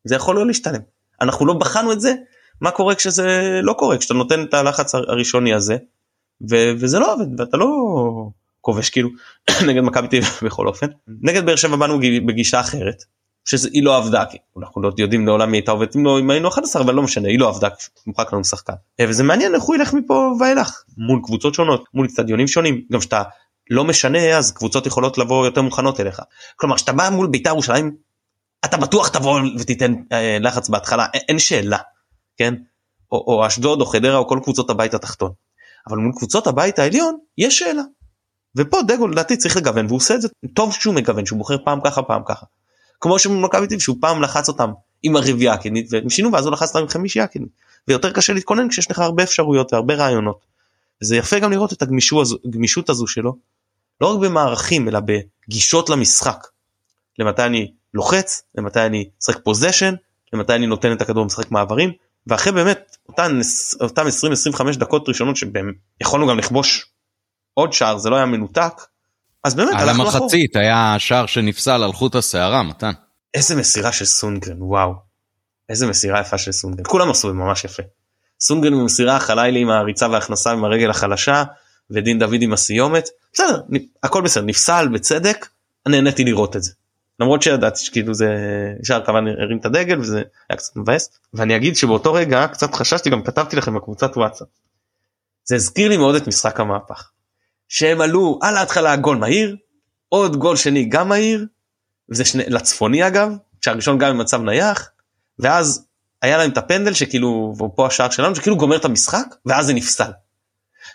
[0.04, 0.82] זה יכול לא להשתלם
[1.22, 2.14] אנחנו לא בחנו את זה
[2.62, 5.78] מה קורה כשזה לא קורה כשאתה נותן את הלחץ הראשוני הזה
[6.50, 7.68] ו- וזה לא עובד ואתה לא
[8.62, 9.10] כובש כאילו
[9.68, 10.88] נגד מכבי אביב בכל אופן.
[11.22, 13.04] נגד באר שבע באנו בגישה אחרת
[13.46, 16.48] שהיא לא עבדה כי אנחנו לא יודעים לעולם היא הייתה עובדת אם, לא, אם היינו
[16.48, 17.68] 11 אבל לא משנה היא לא עבדה
[18.08, 18.74] מוחק לנו שחקן.
[19.00, 22.82] אה, וזה מעניין איך הוא ילך מפה ואילך מול קבוצות שונות מול אצטדיונים שונים.
[22.92, 23.24] גם שאתה
[23.70, 26.22] לא משנה אז קבוצות יכולות לבוא יותר מוכנות אליך.
[26.56, 27.96] כלומר כשאתה בא מול בית"ר ירושלים
[28.66, 31.78] אתה בטוח תבוא ותיתן אה, לחץ בהתחלה אין שאלה
[32.38, 32.54] כן
[33.12, 35.32] או, או אשדוד או חדרה או כל קבוצות הבית התחתון
[35.88, 37.82] אבל מול קבוצות הבית העליון יש שאלה.
[38.58, 41.80] ופה דגו לדעתי צריך לגוון והוא עושה את זה טוב שהוא מגוון שהוא בוחר פעם
[41.84, 42.46] ככה פעם ככה.
[43.02, 44.72] כמו שמכבי תל שהוא פעם לחץ אותם
[45.04, 47.52] עם הרביעייה הקדמית והם שינו ואז הוא לחץ אותם עם חמישייה הקדמית
[47.88, 50.40] ויותר קשה להתכונן כשיש לך הרבה אפשרויות והרבה רעיונות.
[51.02, 51.82] זה יפה גם לראות את
[52.46, 53.36] הגמישות הזו שלו
[54.02, 56.48] לא רק במערכים אלא בגישות למשחק.
[57.20, 59.94] למתי אני לוחץ למתי אני משחק פוזיישן
[60.34, 61.92] למתי אני נותן את הכדור משחק מעברים
[62.28, 63.40] ואחרי באמת אותן
[63.82, 64.06] אותם
[64.74, 66.86] 20-25 דקות ראשונות שבהם יכולנו גם לכבוש
[67.54, 68.74] עוד שער זה לא היה מנותק
[69.44, 72.92] אז באמת על המחצית היה שער שנפסל על חוט השערה מתן.
[73.34, 74.94] איזה מסירה של סונגרן וואו
[75.70, 77.84] איזה מסירה יפה של סונגרן כולם עשו ממש יפה.
[78.40, 81.44] סונגרן במסירה חלילי עם הריצה וההכנסה עם הרגל החלשה
[81.92, 83.62] ודין דוד עם הסיומת בסדר
[84.04, 85.48] הכל בסדר נפסל בצדק
[85.88, 86.72] נהניתי לראות את זה.
[87.20, 88.36] למרות שידעתי שכאילו זה
[88.82, 93.10] ישר כמובן הרים את הדגל וזה היה קצת מבאס ואני אגיד שבאותו רגע קצת חששתי
[93.10, 94.48] גם כתבתי לכם בקבוצת וואטסאפ.
[95.46, 97.12] זה הזכיר לי מאוד את משחק המהפך.
[97.68, 99.56] שהם עלו על ההתחלה גול מהיר
[100.10, 101.46] עוד גול שני גם מהיר
[102.10, 104.90] וזה שני לצפוני אגב שהראשון גם במצב נייח
[105.40, 105.86] ואז
[106.22, 110.12] היה להם את הפנדל שכאילו ופה השער שלנו שכאילו גומר את המשחק ואז זה נפסל.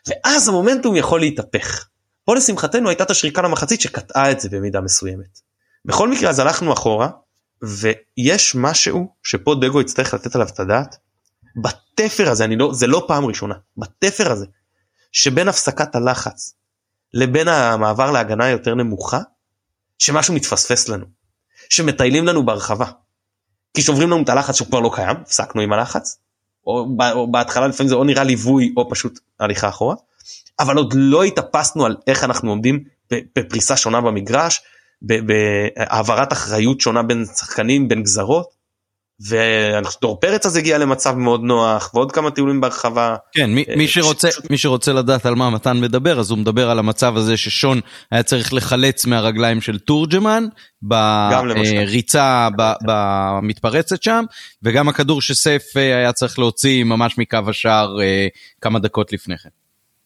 [0.07, 1.89] ואז המומנטום יכול להתהפך.
[2.25, 5.41] פה לשמחתנו הייתה את השריקה למחצית שקטעה את זה במידה מסוימת.
[5.85, 7.09] בכל מקרה אז הלכנו אחורה
[7.63, 10.97] ויש משהו שפה דגו יצטרך לתת עליו את הדעת
[11.63, 14.47] בתפר הזה אני לא זה לא פעם ראשונה בתפר הזה
[15.13, 16.55] שבין הפסקת הלחץ
[17.15, 19.21] לבין המעבר להגנה יותר נמוכה
[19.99, 21.07] שמשהו מתפספס לנו
[21.71, 22.87] שמטיילים לנו ברחבה.
[23.75, 26.19] כי שוברים לנו את הלחץ שהוא כבר לא קיים הפסקנו עם הלחץ
[26.67, 29.97] או, או בהתחלה לפעמים זה או נראה ליווי או פשוט הליכה אחורה
[30.61, 32.85] אבל עוד לא התאפסנו על איך אנחנו עומדים
[33.37, 34.63] בפריסה שונה במגרש
[35.07, 38.65] בהעברת אחריות שונה בין שחקנים בין גזרות.
[39.21, 43.17] ודור פרץ אז הגיע למצב מאוד נוח ועוד כמה טיולים ברחבה.
[43.33, 46.79] כן מי, מי שרוצה מי שרוצה לדעת על מה מתן מדבר אז הוא מדבר על
[46.79, 50.45] המצב הזה ששון היה צריך לחלץ מהרגליים של תורג'מן
[50.83, 52.49] בריצה
[52.85, 54.25] במתפרצת שם
[54.63, 58.27] וגם הכדור שסייף אה, היה צריך להוציא ממש מקו השער אה,
[58.61, 59.49] כמה דקות לפני כן.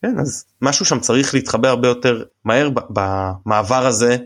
[0.02, 4.16] כן אז משהו שם צריך להתחבר הרבה יותר מהר במעבר הזה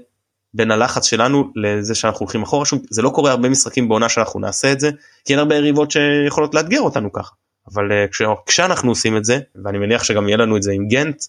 [0.55, 4.41] בין הלחץ שלנו לזה שאנחנו הולכים אחורה שום זה לא קורה הרבה משחקים בעונה שאנחנו
[4.41, 4.91] נעשה את זה
[5.25, 7.35] כי אין הרבה יריבות שיכולות לאתגר אותנו ככה.
[7.73, 10.88] אבל uh, כש, כשאנחנו עושים את זה ואני מניח שגם יהיה לנו את זה עם
[10.88, 11.23] גנט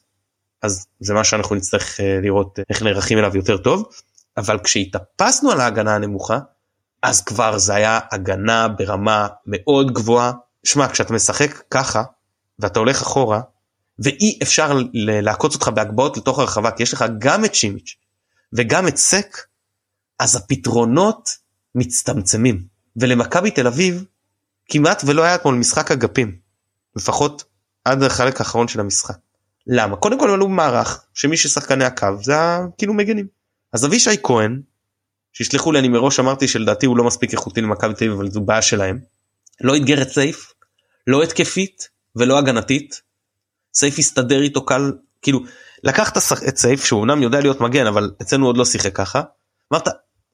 [0.61, 3.89] אז זה מה שאנחנו נצטרך uh, לראות uh, איך נערכים אליו יותר טוב.
[4.37, 6.39] אבל כשהתאפסנו על ההגנה הנמוכה
[7.03, 10.31] אז כבר זה היה הגנה ברמה מאוד גבוהה.
[10.63, 12.03] שמע, כשאתה משחק ככה,
[12.59, 13.41] ואתה הולך אחורה,
[13.99, 17.95] ואי אפשר לעקוץ אותך בהגבהות לתוך הרחבה, כי יש לך גם את שימיץ'
[18.53, 19.37] וגם את סק,
[20.19, 21.29] אז הפתרונות
[21.75, 22.63] מצטמצמים.
[22.95, 24.05] ולמכבי תל אביב
[24.69, 26.37] כמעט ולא היה אתמול משחק אגפים,
[26.95, 27.43] לפחות
[27.85, 29.17] עד החלק האחרון של המשחק.
[29.67, 29.95] למה?
[29.95, 32.33] קודם כל עלו מערך שמי ששחקני הקו זה
[32.77, 33.27] כאילו מגנים.
[33.73, 34.61] אז אבישי כהן,
[35.33, 38.41] שישלחו לי אני מראש אמרתי שלדעתי הוא לא מספיק איכותי למכבי תל אביב אבל זו
[38.41, 38.99] בעיה שלהם.
[39.61, 40.53] לא אתגר את סייף,
[41.07, 43.01] לא התקפית ולא הגנתית.
[43.73, 45.39] סייף הסתדר איתו קל כאילו
[45.83, 46.17] לקחת
[46.47, 49.21] את סייף שהוא אמנם יודע להיות מגן אבל אצלנו עוד לא שיחק ככה.
[49.73, 49.87] אמרת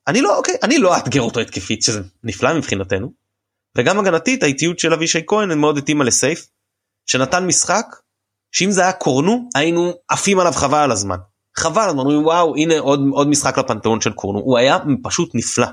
[0.07, 3.13] אני לא אוקיי אני לא אאתגר אותו התקפית שזה נפלא מבחינתנו.
[3.77, 6.47] וגם הגנתית האיטיות של אבישי כהן מאוד התאימה לסייף
[7.05, 7.85] שנתן משחק
[8.51, 11.17] שאם זה היה קורנו היינו עפים עליו חבל על הזמן.
[11.55, 15.67] חבל אומרים וואו הנה עוד עוד משחק לפנתיאון של קורנו הוא היה פשוט נפלא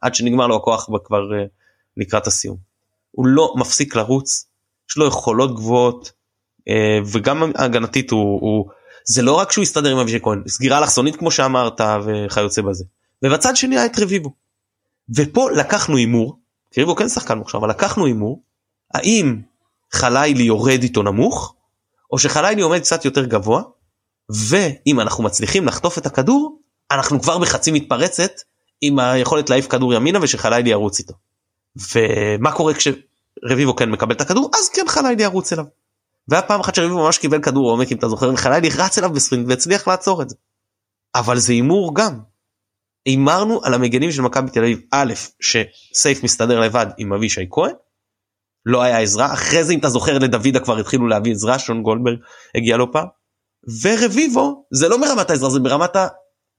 [0.00, 1.48] עד שנגמר לו הכוח כבר uh,
[1.96, 2.56] לקראת הסיום.
[3.10, 4.46] הוא לא מפסיק לרוץ
[4.90, 6.12] יש לו יכולות גבוהות
[6.60, 6.72] uh,
[7.12, 8.70] וגם הגנתית הוא, הוא
[9.08, 12.84] זה לא רק שהוא הסתדר עם אבישי כהן סגירה אלכסונית כמו שאמרת וכיוצא בזה.
[13.22, 14.32] ובצד שני היה את רביבו.
[15.16, 16.38] ופה לקחנו הימור
[16.76, 18.42] רביבו כן שחקן מוכשר אבל לקחנו הימור
[18.94, 19.40] האם
[19.92, 21.54] חלילי יורד איתו נמוך
[22.12, 23.62] או שחלילי עומד קצת יותר גבוה
[24.28, 26.58] ואם אנחנו מצליחים לחטוף את הכדור
[26.90, 28.32] אנחנו כבר בחצי מתפרצת
[28.80, 31.14] עם היכולת להעיף כדור ימינה ושחלילי ירוץ איתו.
[31.94, 35.64] ומה קורה כשרביבו כן מקבל את הכדור אז כן חלילי ירוץ אליו.
[36.28, 39.48] והיה פעם אחת שרביבו ממש קיבל כדור עומק אם אתה זוכר וחלילי רץ אליו בספרינט
[39.48, 40.36] והצליח לעצור את זה.
[41.14, 42.20] אבל זה הימור גם.
[43.06, 47.72] הימרנו על המגנים של מכבי תל אביב א' שסייף מסתדר לבד עם אבישי כהן
[48.66, 52.18] לא היה עזרה אחרי זה אם אתה זוכר לדוידה כבר התחילו להביא עזרה שון גולדברג
[52.54, 53.06] הגיע לא פעם.
[53.82, 56.06] ורביבו זה לא מרמת העזרה זה ברמת ה...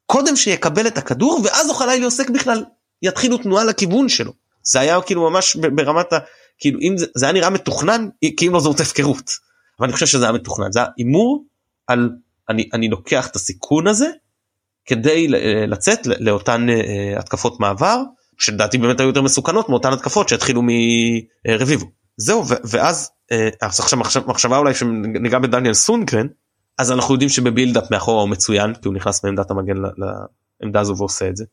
[0.05, 2.65] קודם שיקבל את הכדור ואז אוחלילי עוסק בכלל
[3.01, 4.33] יתחילו תנועה לכיוון שלו.
[4.63, 6.17] זה היה כאילו ממש ברמת ה...
[6.59, 9.48] כאילו אם זה, זה היה נראה מתוכנן כי אם לא זאת הפקרות.
[9.79, 11.45] אבל אני חושב שזה היה מתוכנן זה היה הימור
[11.87, 12.09] על
[12.49, 14.09] אני אני לוקח את הסיכון הזה
[14.85, 15.27] כדי
[15.67, 18.01] לצאת לאותן אה, התקפות מעבר
[18.37, 20.61] שלדעתי באמת היו יותר מסוכנות מאותן התקפות שהתחילו
[21.47, 21.85] מרביבו.
[22.17, 26.27] זהו ואז אה, עכשיו מחשבה אולי שניגע בדניאל סונגרן
[26.77, 29.77] אז אנחנו יודעים שבבילדאפ מאחורה הוא מצוין כי הוא נכנס מעמדת המגן
[30.61, 31.45] לעמדה הזו ועושה את זה.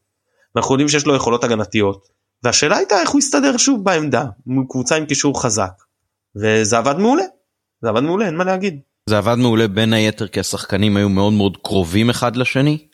[0.57, 2.09] אנחנו יודעים שיש לו יכולות הגנתיות
[2.43, 5.73] והשאלה הייתה איך הוא יסתדר שוב בעמדה מול קבוצה עם קישור חזק
[6.37, 7.25] וזה עבד מעולה
[7.83, 8.81] זה עבד מעולה אין מה להגיד.
[9.07, 12.87] זה עבד מעולה בין היתר כי השחקנים היו מאוד מאוד קרובים אחד לשני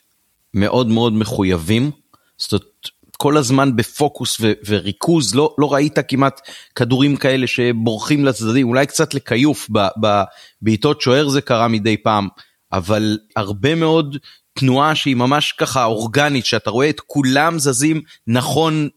[0.53, 1.91] מאוד מאוד מחויבים.
[2.37, 6.41] זאת אומרת כל הזמן בפוקוס ו- וריכוז לא לא ראית כמעט
[6.75, 12.27] כדורים כאלה שבורחים לצדדים אולי קצת לכיוף בבעיטות שוער זה קרה מדי פעם
[12.73, 14.17] אבל הרבה מאוד
[14.59, 18.89] תנועה שהיא ממש ככה אורגנית שאתה רואה את כולם זזים נכון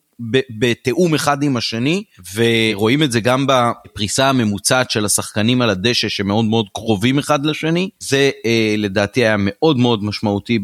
[0.58, 6.44] בתיאום אחד עם השני ורואים את זה גם בפריסה הממוצעת של השחקנים על הדשא שמאוד
[6.44, 10.58] מאוד קרובים אחד לשני זה אה, לדעתי היה מאוד מאוד משמעותי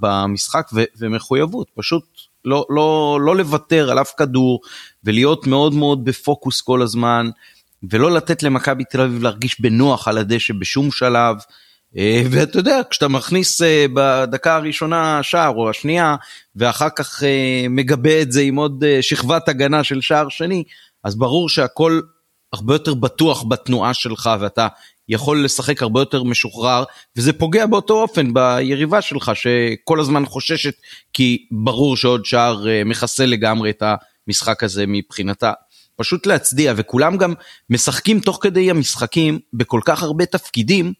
[0.00, 2.04] במשחק ו- ומחויבות פשוט
[2.44, 4.60] לא, לא, לא לוותר על אף כדור
[5.04, 7.30] ולהיות מאוד מאוד בפוקוס כל הזמן
[7.90, 11.36] ולא לתת למכבי תל אביב להרגיש בנוח על הדשא בשום שלב.
[11.96, 16.16] אה, ואתה יודע כשאתה מכניס אה, בדקה הראשונה שער או השנייה
[16.56, 20.64] ואחר כך אה, מגבה את זה עם עוד שכבת הגנה של שער שני
[21.04, 22.00] אז ברור שהכל
[22.52, 24.68] הרבה יותר בטוח בתנועה שלך ואתה
[25.08, 26.84] יכול לשחק הרבה יותר משוחרר
[27.16, 30.74] וזה פוגע באותו אופן ביריבה שלך שכל הזמן חוששת
[31.12, 33.82] כי ברור שעוד שער מחסל לגמרי את
[34.26, 35.52] המשחק הזה מבחינתה.
[35.96, 37.34] פשוט להצדיע וכולם גם
[37.70, 40.92] משחקים תוך כדי המשחקים בכל כך הרבה תפקידים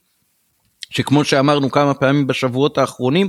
[0.90, 3.28] שכמו שאמרנו כמה פעמים בשבועות האחרונים,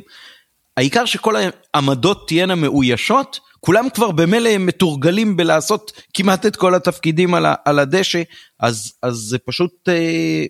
[0.77, 1.35] העיקר שכל
[1.73, 8.21] העמדות תהיינה מאוישות, כולם כבר במילא מתורגלים בלעשות כמעט את כל התפקידים על, על הדשא,
[8.59, 10.45] אז, אז זה פשוט אה,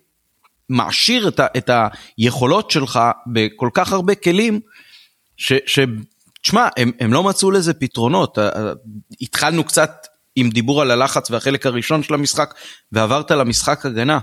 [0.69, 1.69] מעשיר את, ה, את
[2.17, 3.00] היכולות שלך
[3.34, 4.60] בכל כך הרבה כלים,
[5.38, 5.54] ש...
[5.65, 5.80] ש
[6.41, 8.38] תשמע, הם, הם לא מצאו לזה פתרונות,
[9.22, 12.54] התחלנו קצת עם דיבור על הלחץ והחלק הראשון של המשחק,
[12.91, 14.19] ועברת למשחק הגנה.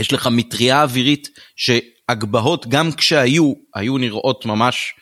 [0.00, 1.70] יש לך מטריה אווירית ש...
[2.08, 4.94] הגבהות גם כשהיו, היו נראות ממש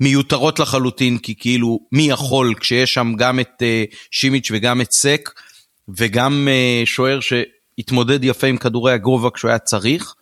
[0.00, 5.30] מיותרות לחלוטין, כי כאילו מי יכול כשיש שם גם את uh, שימיץ' וגם את סק,
[5.88, 10.14] וגם uh, שוער שהתמודד יפה עם כדורי הגובה כשהוא היה צריך.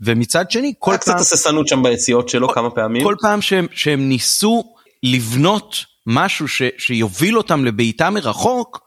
[0.00, 0.98] ומצד שני כל פעם...
[0.98, 3.04] קצת הססנות שם ביציאות שלו כל, כמה פעמים.
[3.04, 8.86] כל פעם שהם, שהם ניסו לבנות משהו ש, שיוביל אותם לבעיטה מרחוק,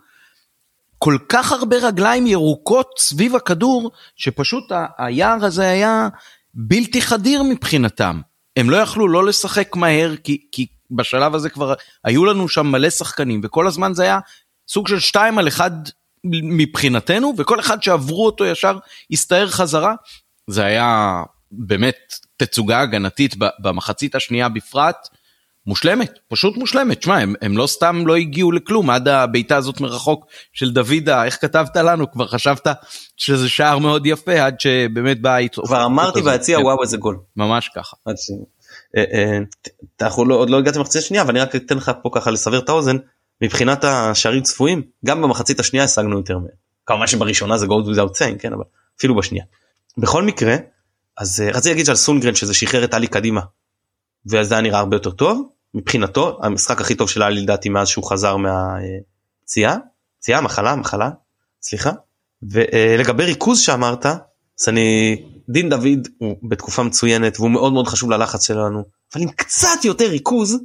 [0.97, 4.63] כל כך הרבה רגליים ירוקות סביב הכדור, שפשוט
[4.97, 6.07] היער הזה היה
[6.53, 8.21] בלתי חדיר מבחינתם.
[8.55, 12.89] הם לא יכלו לא לשחק מהר כי, כי בשלב הזה כבר היו לנו שם מלא
[12.89, 14.19] שחקנים וכל הזמן זה היה
[14.67, 15.71] סוג של שתיים על אחד
[16.23, 18.77] מבחינתנו, וכל אחד שעברו אותו ישר
[19.11, 19.93] הסתער חזרה.
[20.47, 25.07] זה היה באמת תצוגה הגנתית במחצית השנייה בפרט.
[25.69, 27.03] מושלמת, פשוט מושלמת.
[27.03, 31.41] שמע, הם, הם לא סתם לא הגיעו לכלום עד הבעיטה הזאת מרחוק של דוידה, איך
[31.41, 32.11] כתבת לנו?
[32.11, 32.67] כבר חשבת
[33.17, 35.37] שזה שער מאוד יפה עד שבאמת בא...
[35.65, 36.63] כבר אמרתי ביציע כן.
[36.63, 37.17] וואו איזה גול.
[37.35, 37.97] ממש ככה.
[38.97, 39.37] אה, אה,
[40.01, 42.59] אנחנו לא, עוד לא הגעתי למחצית השנייה אבל אני רק אתן לך פה ככה לסבר
[42.59, 42.97] את האוזן
[43.41, 46.51] מבחינת השערים צפויים גם במחצית השנייה השגנו יותר מהם.
[46.85, 48.63] כמובן שבראשונה זה goes without saying כן אבל
[48.97, 49.45] אפילו בשנייה.
[49.97, 50.55] בכל מקרה
[51.17, 53.41] אז אה, רציתי להגיד שעל סונגרן שזה שחרר את עלי קדימה.
[54.25, 57.87] ואז זה היה נראה הרבה יותר טוב מבחינתו המשחק הכי טוב של עלי לדעתי מאז
[57.87, 59.77] שהוא חזר מהפציעה
[60.19, 61.09] פציעה מחלה מחלה
[61.61, 61.91] סליחה
[62.41, 65.17] ולגבי ריכוז שאמרת אז אני
[65.49, 70.07] דין דוד הוא בתקופה מצוינת והוא מאוד מאוד חשוב ללחץ שלנו אבל עם קצת יותר
[70.09, 70.57] ריכוז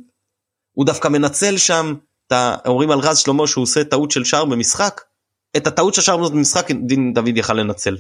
[0.73, 1.95] הוא דווקא מנצל שם
[2.27, 5.01] את האומרים על רז שלמה שהוא עושה טעות של שער במשחק
[5.57, 7.97] את הטעות של שער במשחק דין דוד יכל לנצל.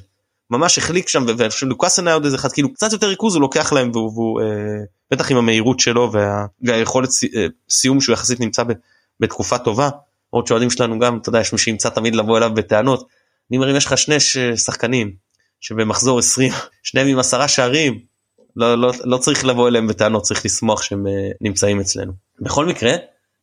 [0.50, 1.26] ממש החליק שם
[1.62, 4.46] ולוקאסן היה עוד איזה אחד כאילו קצת יותר ריכוז הוא לוקח להם והוא, והוא אה,
[5.10, 6.12] בטח עם המהירות שלו
[6.62, 8.72] והיכולת אה, סיום שהוא יחסית נמצא ב,
[9.20, 9.88] בתקופה טובה.
[10.30, 13.08] עוד שאוהדים שלנו גם אתה יודע יש מי שימצא תמיד לבוא אליו בטענות.
[13.50, 14.16] אני אומר אם יש לך שני
[14.56, 15.12] שחקנים
[15.60, 16.52] שבמחזור 20
[16.82, 18.00] שניהם עם עשרה שערים
[18.56, 22.12] לא, לא, לא צריך לבוא אליהם בטענות צריך לשמוח שהם אה, נמצאים אצלנו.
[22.40, 22.92] בכל מקרה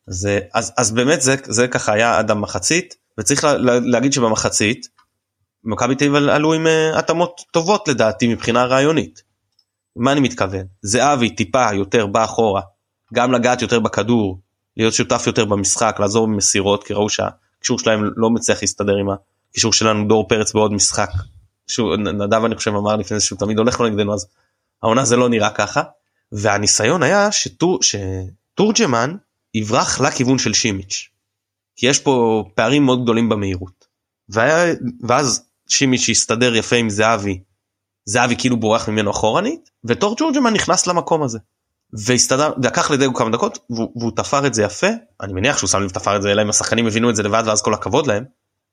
[0.07, 4.13] אז, אה, אז, אז באמת זה, זה ככה היה עד המחצית וצריך לה, לה, להגיד
[4.13, 4.87] שבמחצית
[5.63, 9.23] מכבי תל אביב עלו עם uh, התאמות טובות לדעתי מבחינה רעיונית.
[9.95, 10.65] מה אני מתכוון?
[10.81, 12.61] זהבי טיפה יותר בא אחורה
[13.13, 14.39] גם לגעת יותר בכדור
[14.77, 19.07] להיות שותף יותר במשחק לעזור במסירות כי ראו שהקישור שלהם לא מצליח להסתדר עם
[19.49, 21.09] הקישור שלנו דור פרץ בעוד משחק
[21.67, 24.27] שהוא נדב אני חושב אמר לפני שהוא תמיד הולך לו נגדנו אז
[24.83, 25.81] העונה זה לא נראה ככה
[26.31, 29.15] והניסיון היה שטור, שתורג'מן
[29.53, 31.09] יברח לכיוון של שימיץ'
[31.75, 33.87] כי יש פה פערים מאוד גדולים במהירות
[34.29, 34.73] והיה,
[35.07, 37.39] ואז שימיץ' הסתדר יפה עם זהבי
[38.05, 41.39] זהבי כאילו בורח ממנו אחורנית וטור תורג'מן נכנס למקום הזה.
[41.93, 44.87] והסתדר לקח לדגו כמה דקות והוא, והוא תפר את זה יפה.
[45.21, 47.43] אני מניח שהוא שם לב תפר את זה אלא אם השחקנים הבינו את זה לבד
[47.45, 48.23] ואז כל הכבוד להם.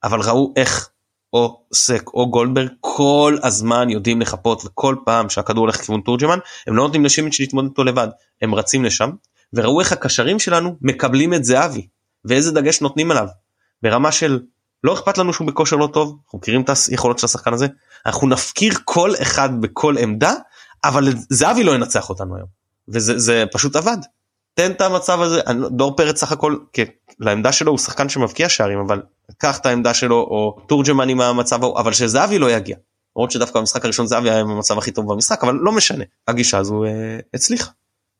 [0.04, 0.90] אבל ראו איך
[1.32, 6.76] או סק או גולדברג כל הזמן יודעים לחפות וכל פעם שהכדור הולך לכיוון תורג'מן הם
[6.76, 8.08] לא נותנים לשימיץ' להתמודד אותו לבד
[8.42, 9.11] הם רצים לשם
[9.52, 11.87] וראו איך הקשרים שלנו מקבלים את זהבי
[12.24, 13.26] ואיזה דגש נותנים עליו.
[13.82, 14.40] ברמה של
[14.84, 17.66] לא אכפת לנו שהוא בכושר לא טוב אנחנו מכירים את היכולות של השחקן הזה
[18.06, 20.34] אנחנו נפקיר כל אחד בכל עמדה
[20.84, 22.48] אבל זהבי לא ינצח אותנו היום
[22.88, 23.96] וזה פשוט עבד.
[24.54, 26.56] תן את המצב הזה דור פרץ סך הכל
[27.20, 29.02] לעמדה שלו הוא שחקן שמבקיע שערים אבל
[29.38, 32.76] קח את העמדה שלו או תורג'מן עם המצב ההוא אבל שזהבי לא יגיע.
[33.16, 36.58] למרות שדווקא במשחק הראשון זהבי היה עם המצב הכי טוב במשחק אבל לא משנה הגישה
[36.58, 37.70] הזו אה, הצליחה.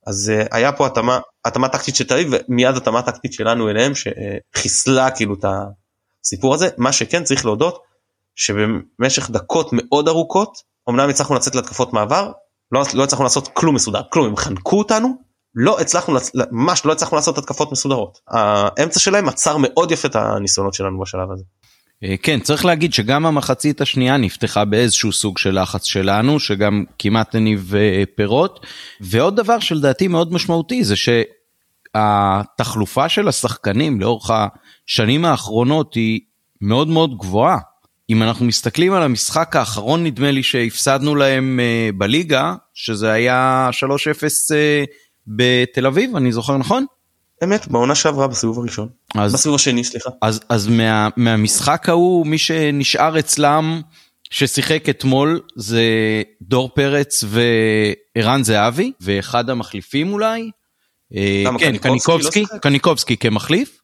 [0.07, 3.93] אז אה, היה פה התאמה התאמה טקטית של תל אביב ומיד התאמה טקטית שלנו אליהם
[3.95, 5.45] שחיסלה כאילו את
[6.29, 7.83] הסיפור הזה מה שכן צריך להודות
[8.35, 12.33] שבמשך דקות מאוד ארוכות אמנם הצלחנו לצאת להתקפות מעבר
[12.73, 15.09] לא, לא הצלחנו לעשות כלום מסודר כלום הם חנקו אותנו
[15.55, 16.17] לא הצלחנו
[16.51, 21.31] ממש לא הצלחנו לעשות התקפות מסודרות האמצע שלהם עצר מאוד יפה את הניסיונות שלנו בשלב
[21.33, 21.45] הזה.
[22.05, 27.35] אה, כן צריך להגיד שגם המחצית השנייה נפתחה באיזשהו סוג של לחץ שלנו שגם כמעט
[27.35, 28.67] הניב אה, פירות
[29.01, 30.95] ועוד דבר שלדעתי מאוד משמעותי זה
[31.95, 34.31] שהתחלופה של השחקנים לאורך
[34.89, 36.21] השנים האחרונות היא
[36.61, 37.59] מאוד מאוד גבוהה.
[38.11, 43.85] אם אנחנו מסתכלים על המשחק האחרון נדמה לי שהפסדנו להם uh, בליגה שזה היה 3-0
[43.85, 44.55] uh,
[45.27, 46.85] בתל אביב אני זוכר נכון?
[47.45, 52.39] אמת בעונה שעברה בסיבוב הראשון אז בסיבוב השני סליחה אז אז מה, מהמשחק ההוא מי
[52.39, 53.81] שנשאר אצלם
[54.31, 55.83] ששיחק אתמול זה
[56.43, 60.51] דור פרץ וערן זהבי ואחד המחליפים אולי.
[61.15, 63.78] אה, כן קניקובסקי לא קניקובסקי כמחליף.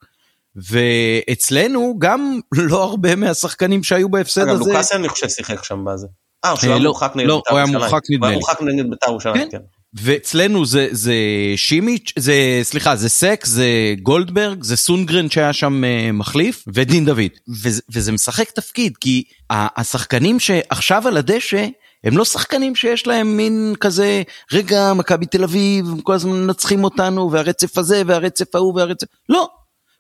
[0.57, 4.53] ואצלנו גם לא הרבה מהשחקנים שהיו בהפסד הזה.
[4.53, 6.07] אגב לוקאסן אני חושב שיחק שם בזה.
[6.45, 7.37] אה, הוא היה מורחק נגד בית"ר ירושלים.
[7.37, 8.35] לא, הוא היה מורחק נדמה לי.
[8.35, 9.59] הוא היה מורחק נגד בית"ר ירושלים, כן.
[9.95, 11.15] ואצלנו זה, זה
[11.57, 17.31] שימיץ', זה, סליחה, זה סק, זה גולדברג, זה סונגרן שהיה שם uh, מחליף, ודין דוד.
[17.63, 21.67] וזה, וזה משחק תפקיד, כי השחקנים שעכשיו על הדשא,
[22.05, 26.85] הם לא שחקנים שיש להם מין כזה, רגע, מכבי תל אביב, הם כל הזמן מנצחים
[26.85, 29.07] אותנו, והרצף הזה, והרצף ההוא, והרצף...
[29.29, 29.49] לא,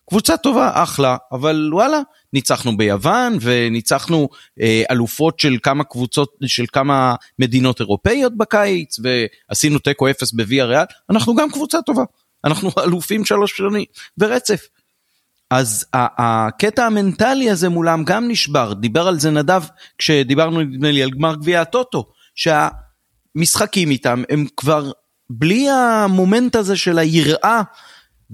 [0.09, 2.01] קבוצה טובה, אחלה, אבל וואלה,
[2.33, 4.29] ניצחנו ביוון וניצחנו
[4.61, 10.85] אה, אלופות של כמה קבוצות, של כמה מדינות אירופאיות בקיץ, ועשינו תיקו אפס בוויה ריאל,
[11.11, 12.03] אנחנו גם קבוצה טובה,
[12.45, 13.85] אנחנו אלופים שלוש שנים
[14.17, 14.67] ברצף.
[15.51, 19.63] אז הקטע המנטלי הזה מולם גם נשבר, דיבר על זה נדב
[19.99, 24.91] כשדיברנו נדמה לי על גמר גביע הטוטו, שהמשחקים איתם הם כבר
[25.31, 27.63] בלי המומנט הזה של היראה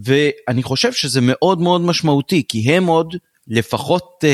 [0.05, 3.17] ואני חושב שזה מאוד מאוד משמעותי, כי הם עוד
[3.49, 4.25] לפחות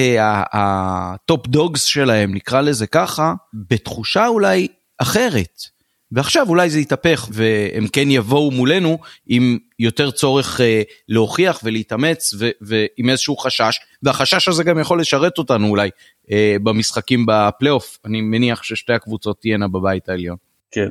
[0.53, 5.76] ה top dogs שלהם, נקרא לזה ככה, בתחושה אולי אחרת.
[6.12, 13.10] ועכשיו אולי זה יתהפך והם כן יבואו מולנו עם יותר צורך אה, להוכיח ולהתאמץ ועם
[13.10, 15.90] איזשהו חשש, והחשש הזה גם יכול לשרת אותנו אולי
[16.30, 20.36] אה, במשחקים בפלייאוף, אני מניח ששתי הקבוצות תהיינה בבית העליון.
[20.70, 20.88] כן,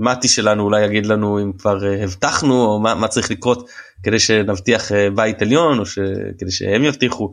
[0.00, 3.68] מתי שלנו אולי יגיד לנו אם כבר אה, הבטחנו או מה, מה צריך לקרות
[4.02, 5.98] כדי שנבטיח אה, בית עליון או ש...
[6.38, 7.32] כדי שהם יבטיחו.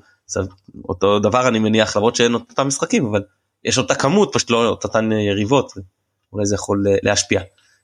[0.90, 3.22] אותו דבר אני מניח למרות שאין אותם משחקים אבל
[3.66, 5.74] יש אותה כמות פשוט לא אותן יריבות
[6.34, 7.42] אולי זה יכול אה, להשפיע.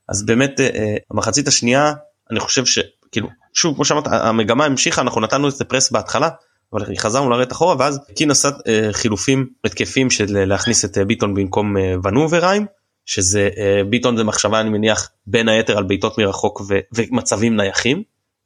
[0.10, 1.94] אז באמת אה, אה, המחצית השנייה
[2.32, 6.30] אני חושב שכאילו שוב כמו שאמרת המגמה המשיכה אנחנו נתנו איזה פרס בהתחלה
[6.74, 8.50] אבל חזרנו לרדת אחורה ואז קין עשה
[8.92, 12.66] חילופים התקפים של להכניס את ביטון במקום ונוברהיים
[13.06, 13.50] שזה
[13.90, 18.04] ביטון זה מחשבה אני מניח בין היתר על בעיטות מרחוק ו, ומצבים נייחים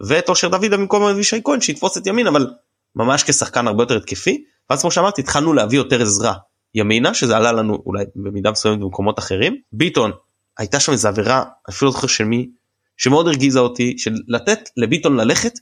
[0.08, 2.48] ואת אושר דוד במקום אבישי כהן שיתפוס את ימין אבל
[2.96, 4.44] ממש כשחקן הרבה יותר התקפי.
[4.70, 6.34] ואז כמו שאמרתי התחלנו להביא יותר עזרה
[6.76, 9.58] ימינה שזה עלה לנו אולי במידה מסוימת במקומות אחרים.
[9.72, 10.12] ביטון
[10.58, 12.50] הייתה שם איזה עבירה אפילו לא זוכר של מי
[12.98, 15.54] שמאוד הרגיזה אותי של לתת לביטון ללכת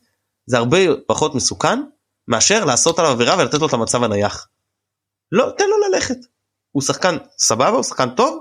[0.45, 0.77] זה הרבה
[1.07, 1.79] פחות מסוכן
[2.27, 4.47] מאשר לעשות עליו עבירה ולתת לו את המצב הנייח.
[5.31, 6.17] לא תן לו ללכת.
[6.71, 8.39] הוא שחקן סבבה הוא שחקן טוב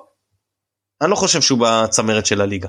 [1.02, 2.68] אני לא חושב שהוא בצמרת של הליגה.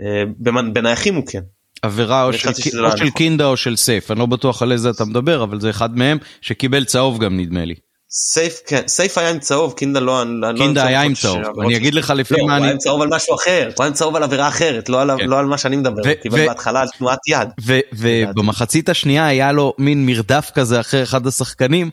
[0.00, 1.40] אה, בנייחים הוא כן.
[1.82, 2.48] עבירה או, של,
[2.84, 3.10] או של.
[3.10, 6.18] קינדה או של סייף אני לא בטוח על איזה אתה מדבר אבל זה אחד מהם
[6.40, 7.74] שקיבל צהוב גם נדמה לי.
[8.14, 11.94] סייף כן סייף היה עם צהוב קינדה לא לא קינדה היה עם צהוב אני אגיד
[11.94, 12.56] לך לפי מה אני...
[12.56, 15.02] הוא היה עם צהוב על משהו אחר הוא היה עם צהוב על עבירה אחרת לא
[15.02, 15.26] על כן.
[15.26, 17.48] לא מה שאני מדבר הוא קיבל בהתחלה על תנועת יד.
[17.92, 21.90] ובמחצית השנייה היה לו מין מרדף כזה אחרי אחד השחקנים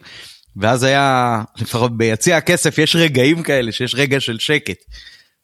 [0.58, 4.78] ואז היה לפחות ביציע הכסף יש רגעים כאלה שיש רגע של שקט.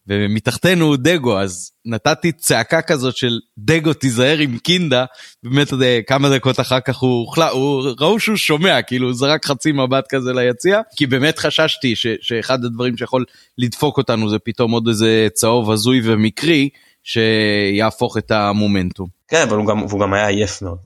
[0.08, 5.06] ומתחתנו הוא דגו, אז נתתי צעקה כזאת של דגו תיזהר עם קינדה,
[5.44, 5.68] באמת
[6.08, 10.34] כמה דקות אחר כך הוא, הוא ראו שהוא שומע, כאילו הוא זרק חצי מבט כזה
[10.34, 13.26] ליציע, כי באמת חששתי ש, שאחד הדברים שיכול
[13.58, 16.70] לדפוק אותנו זה פתאום עוד איזה צהוב הזוי ומקרי,
[17.06, 19.08] שיהפוך את המומנטום.
[19.28, 20.78] כן, אבל הוא גם, הוא גם היה עייף מאוד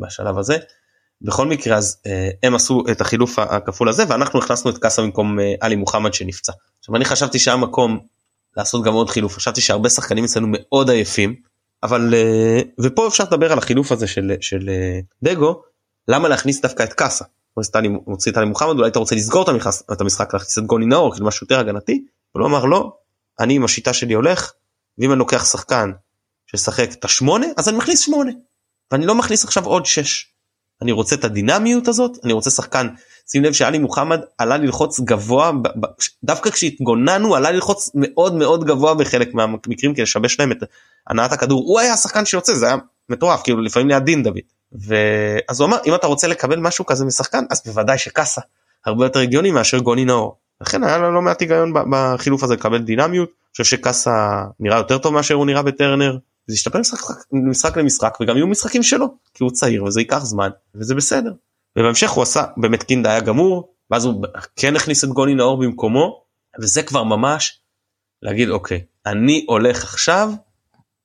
[0.00, 0.56] בשלב הזה.
[1.22, 5.40] בכל מקרה אז אה, הם עשו את החילוף הכפול הזה ואנחנו הכנסנו את קאסה במקום
[5.40, 6.52] אה, עלי מוחמד שנפצע.
[6.80, 7.98] עכשיו אני חשבתי שהיה מקום
[8.58, 11.34] לעשות גם עוד חילוף חשבתי שהרבה שחקנים אצלנו מאוד עייפים
[11.82, 15.62] אבל אה, ופה אפשר לדבר על החילוף הזה של של אה, דגו
[16.08, 17.24] למה להכניס דווקא את קאסה.
[18.06, 20.86] מוציא את טלי מוחמד אולי אתה רוצה לסגור את המשחק, את המשחק להכניס את גוני
[20.86, 22.04] נאור כאילו משהו יותר הגנתי.
[22.32, 22.92] הוא לא אמר לא
[23.40, 24.52] אני עם השיטה שלי הולך
[24.98, 25.92] ואם אני לוקח שחקן
[26.46, 28.32] ששחק את השמונה אז אני מכניס שמונה
[28.92, 30.32] ואני לא מכניס עכשיו עוד שש.
[30.82, 32.88] אני רוצה את הדינמיות הזאת אני רוצה שחקן
[33.30, 35.50] שים לב שאלי מוחמד עלה ללחוץ גבוה
[36.24, 40.58] דווקא כשהתגוננו עלה ללחוץ מאוד מאוד גבוה בחלק מהמקרים כדי לשבש להם את
[41.06, 42.76] הנעת הכדור הוא היה השחקן שיוצא זה היה
[43.08, 44.38] מטורף כאילו לפעמים ליד דין דוד
[44.72, 48.40] ואז הוא אמר אם אתה רוצה לקבל משהו כזה משחקן אז בוודאי שקאסה
[48.86, 50.36] הרבה יותר הגיוני מאשר גוני נאור.
[50.60, 53.28] לכן היה לו לא מעט היגיון בחילוף הזה לקבל דינמיות.
[53.28, 56.18] אני חושב שקאסה נראה יותר טוב מאשר הוא נראה בטרנר.
[56.46, 60.50] זה ישתפר משחק, משחק למשחק וגם יהיו משחקים שלו כי הוא צעיר וזה ייקח זמן
[60.74, 61.32] וזה בסדר.
[61.78, 64.24] ובהמשך הוא עשה באמת קינדה היה גמור ואז הוא
[64.56, 66.24] כן הכניס את גוני נאור במקומו
[66.60, 67.60] וזה כבר ממש
[68.22, 70.30] להגיד אוקיי אני הולך עכשיו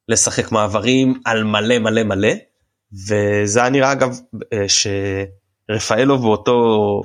[0.10, 2.34] לשחק מעברים על מלא מלא מלא.
[3.08, 4.20] וזה היה נראה אגב
[4.54, 4.66] אה,
[5.70, 6.54] שרפאלו באותו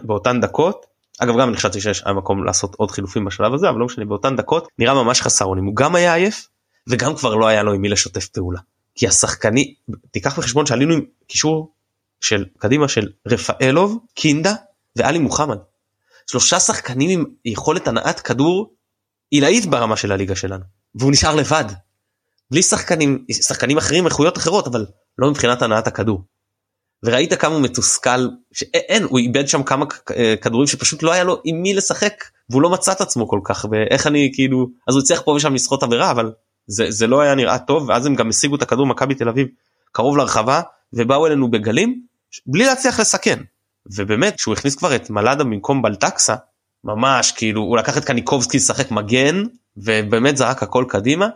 [0.03, 0.87] באותן דקות
[1.21, 4.37] אגב גם אני חשבתי שיש מקום לעשות עוד חילופים בשלב הזה אבל לא משנה באותן
[4.37, 5.65] דקות נראה ממש חסר אונים.
[5.65, 6.49] הוא גם היה עייף
[6.89, 8.61] וגם כבר לא היה לו עם מי לשתף פעולה.
[8.95, 9.75] כי השחקני
[10.11, 11.73] תיקח בחשבון שעלינו עם קישור
[12.21, 14.55] של קדימה של רפאלוב, קינדה
[14.97, 15.59] ואלי מוחמד.
[16.27, 18.75] שלושה שחקנים עם יכולת הנעת כדור
[19.31, 20.65] עילאית ברמה של הליגה שלנו
[20.95, 21.65] והוא נשאר לבד.
[22.51, 24.87] בלי שחקנים שחקנים אחרים איכויות אחרות אבל
[25.19, 26.23] לא מבחינת הנעת הכדור.
[27.03, 29.87] וראית כמה הוא מתוסכל שאין הוא איבד שם כמה
[30.41, 33.67] כדורים שפשוט לא היה לו עם מי לשחק והוא לא מצא את עצמו כל כך
[33.71, 36.33] ואיך אני כאילו אז הוא הצליח פה ושם לסחוט עבירה אבל
[36.67, 39.49] זה, זה לא היה נראה טוב ואז הם גם השיגו את הכדור מכבי תל אביב
[39.93, 40.61] קרוב לרחבה
[40.93, 42.03] ובאו אלינו בגלים
[42.47, 43.39] בלי להצליח לסכן.
[43.97, 46.35] ובאמת כשהוא הכניס כבר את מלאדה במקום בלטקסה
[46.85, 49.43] ממש כאילו הוא לקח את קניקובסקי לשחק מגן
[49.77, 51.29] ובאמת זרק הכל קדימה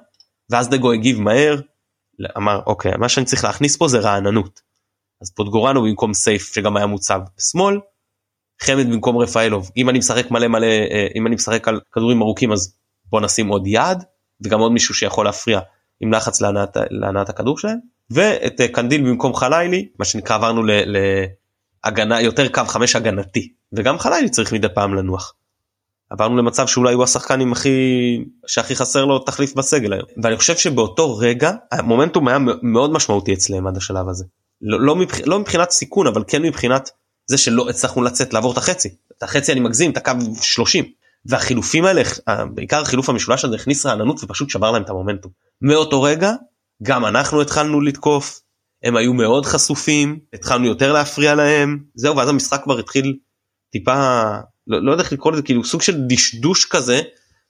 [0.50, 1.60] ואז דגו הגיב מהר
[2.36, 4.60] אמר אוקיי מה שאני צריך להכניס פה זה רעננות.
[5.22, 7.80] אז פוטגורנו במקום סייף שגם היה מוצב בשמאל
[8.62, 12.52] חמד במקום רפאלוב אם אני משחק מלא מלא אה, אם אני משחק על כדורים ארוכים
[12.52, 13.98] אז בוא נשים עוד יד
[14.44, 15.60] וגם עוד מישהו שיכול להפריע
[16.00, 17.78] עם לחץ להנעת, הכדור שלהם
[18.12, 20.62] ואת אה, קנדיל במקום חלילי מה שנקרא עברנו
[21.84, 25.34] להגנה יותר קו חמש הגנתי וגם חלילי צריך מדי פעם לנוח.
[26.10, 30.56] עברנו למצב שאולי הוא השחקן עם הכי שהכי חסר לו תחליף בסגל היום ואני חושב
[30.56, 34.24] שבאותו רגע המומנטום היה מאוד משמעותי אצלם עד השלב הזה
[34.62, 36.90] לא, לא, מבח, לא מבחינת סיכון אבל כן מבחינת
[37.26, 38.88] זה שלא הצלחנו לצאת לעבור את החצי.
[39.18, 40.84] את החצי אני מגזים, את הקו 30.
[41.26, 42.02] והחילופים האלה,
[42.54, 45.32] בעיקר החילוף המשולש הזה הכניס רעננות ופשוט שבר להם את המומנטום.
[45.62, 46.32] מאותו רגע
[46.82, 48.40] גם אנחנו התחלנו לתקוף,
[48.82, 53.16] הם היו מאוד חשופים, התחלנו יותר להפריע להם, זהו ואז המשחק כבר התחיל
[53.72, 54.22] טיפה,
[54.66, 57.00] לא, לא יודע איך לקרוא לזה, כאילו סוג של דשדוש כזה,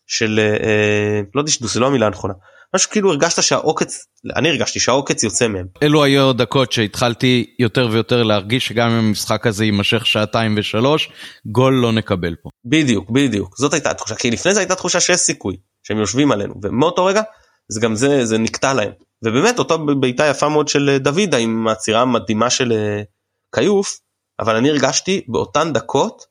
[0.07, 2.35] של, אה, לא דשדוש זה לא המילה הנכונה,
[2.75, 4.07] משהו כאילו הרגשת שהעוקץ,
[4.37, 5.67] אני הרגשתי שהעוקץ יוצא מהם.
[5.83, 11.09] אלו היו דקות שהתחלתי יותר ויותר להרגיש שגם אם המשחק הזה יימשך שעתיים ושלוש,
[11.47, 12.49] גול לא נקבל פה.
[12.65, 16.55] בדיוק, בדיוק, זאת הייתה התחושה, כי לפני זה הייתה תחושה שיש סיכוי שהם יושבים עלינו,
[16.63, 17.23] ומאותו רגע
[17.69, 18.93] זה גם זה, זה נקטע להם.
[19.25, 23.03] ובאמת אותה בעיטה יפה מאוד של אה, דוידה עם העצירה המדהימה של אה,
[23.55, 23.99] כיוף,
[24.41, 26.27] אבל אני הרגשתי באותן דקות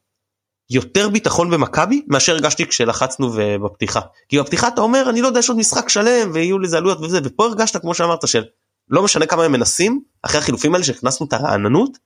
[0.69, 3.31] יותר ביטחון במכבי מאשר הרגשתי כשלחצנו
[3.63, 3.99] בפתיחה.
[4.29, 7.19] כי בפתיחה אתה אומר אני לא יודע יש עוד משחק שלם ויהיו לזה עלויות וזה
[7.23, 8.43] ופה הרגשת כמו שאמרת של
[8.89, 11.97] לא משנה כמה הם מנסים אחרי החילופים האלה שהכנסנו את הרעננות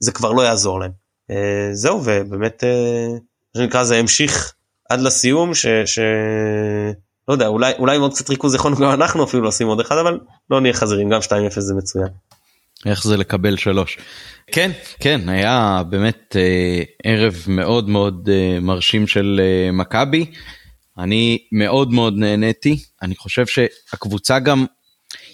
[0.00, 0.90] זה כבר לא יעזור להם.
[1.30, 3.08] אה, זהו ובאמת אה,
[3.54, 4.54] מה שנקרא זה המשיך
[4.88, 5.66] עד לסיום ש...
[5.66, 5.98] ש...
[7.28, 9.96] לא יודע אולי אולי עם עוד קצת ריכוז יכולנו גם אנחנו אפילו לשים עוד אחד
[9.98, 10.18] אבל
[10.50, 12.08] לא נהיה חזירים גם 2-0 זה מצוין.
[12.86, 13.98] איך זה לקבל שלוש.
[14.46, 14.70] כן
[15.00, 20.26] כן היה באמת אה, ערב מאוד מאוד אה, מרשים של אה, מכבי.
[20.98, 24.66] אני מאוד מאוד נהניתי אני חושב שהקבוצה גם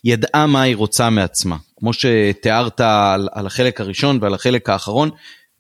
[0.04, 5.10] ידעה מה היא רוצה מעצמה כמו שתיארת על, על החלק הראשון ועל החלק האחרון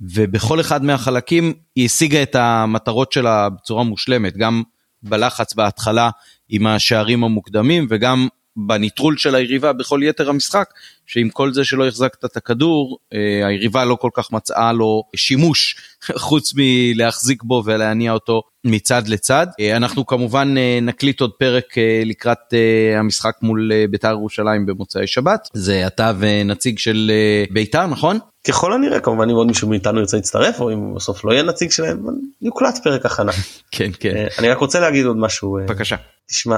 [0.00, 4.62] ובכל אחד מהחלקים היא השיגה את המטרות שלה בצורה מושלמת גם
[5.02, 6.10] בלחץ בהתחלה
[6.48, 8.28] עם השערים המוקדמים וגם
[8.66, 10.70] בניטרול של היריבה בכל יתר המשחק,
[11.06, 15.76] שעם כל זה שלא החזקת את הכדור, אה, היריבה לא כל כך מצאה לו שימוש
[16.26, 19.46] חוץ מלהחזיק בו ולהניע אותו מצד לצד.
[19.60, 21.64] אה, אנחנו כמובן אה, נקליט עוד פרק
[22.04, 22.54] לקראת
[22.96, 25.48] המשחק מול בית"ר ירושלים במוצאי שבת.
[25.52, 27.12] זה אתה ונציג של
[27.50, 28.18] בית"ר, נכון?
[28.48, 31.70] ככל הנראה כמובן אם עוד מישהו מאיתנו ירצה להצטרף או אם בסוף לא יהיה נציג
[31.70, 32.04] שלהם
[32.42, 33.32] יוקלט פרק הכנה.
[33.70, 34.26] כן כן.
[34.38, 35.58] אני רק רוצה להגיד עוד משהו.
[35.62, 35.96] בבקשה.
[36.28, 36.56] תשמע,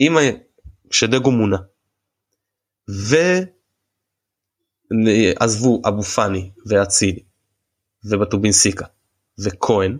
[0.00, 0.18] אם
[0.90, 1.32] שדגו
[4.90, 7.22] ועזבו אבו פאני ואצילי
[8.04, 8.86] ובטובינסיקה
[9.38, 9.98] וכהן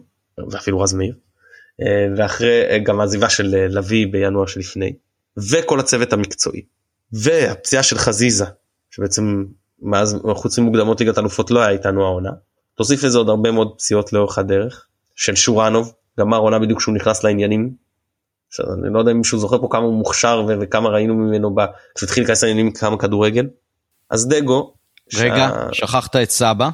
[0.50, 1.14] ואפילו רז מאיר
[1.82, 4.92] אה, ואחרי אה, גם העזיבה של אה, לביא בינואר שלפני
[5.50, 6.62] וכל הצוות המקצועי
[7.12, 8.44] והפציעה של חזיזה
[8.90, 9.44] שבעצם
[9.82, 12.30] מאז חוץ ממוקדמות ליגת אלופות לא היה איתנו העונה.
[12.74, 17.24] תוסיף לזה עוד הרבה מאוד פציעות לאורך הדרך של שורנוב גמר עונה בדיוק כשהוא נכנס
[17.24, 17.74] לעניינים
[18.50, 21.54] עכשיו, אני לא יודע אם מישהו זוכר פה כמה הוא מוכשר ו- וכמה ראינו ממנו
[21.94, 23.46] כשהוא התחיל להיכנס לעניינים כמה כדורגל.
[24.10, 24.74] אז דגו.
[25.14, 25.86] רגע, שה...
[25.86, 26.68] שכחת את סבא.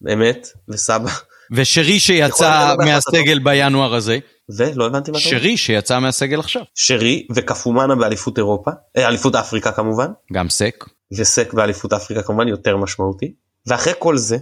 [0.00, 1.10] באמת, וסבא.
[1.52, 4.18] ושרי שיצא מהסגל בינואר הזה.
[4.56, 5.38] ולא הבנתי מה אתה אומר.
[5.40, 6.62] שרי שיצא מהסגל עכשיו.
[6.74, 10.06] שרי וקפומאנה באליפות אירופה, אה, אליפות אפריקה כמובן.
[10.32, 10.84] גם סק.
[11.12, 13.32] וסק באליפות אפריקה כמובן יותר משמעותי.
[13.66, 14.36] ואחרי כל זה,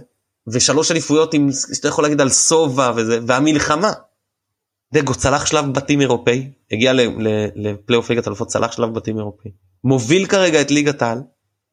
[0.47, 3.91] ושלוש אליפויות עם, שאתה יכול להגיד על סובה וזה, והמלחמה.
[4.93, 6.93] דגו צלח שלב בתים אירופאי, הגיע
[7.55, 9.51] לפלייאוף ליגת אלופות, צלח שלב בתים אירופאי.
[9.83, 11.21] מוביל כרגע את ליגת העל,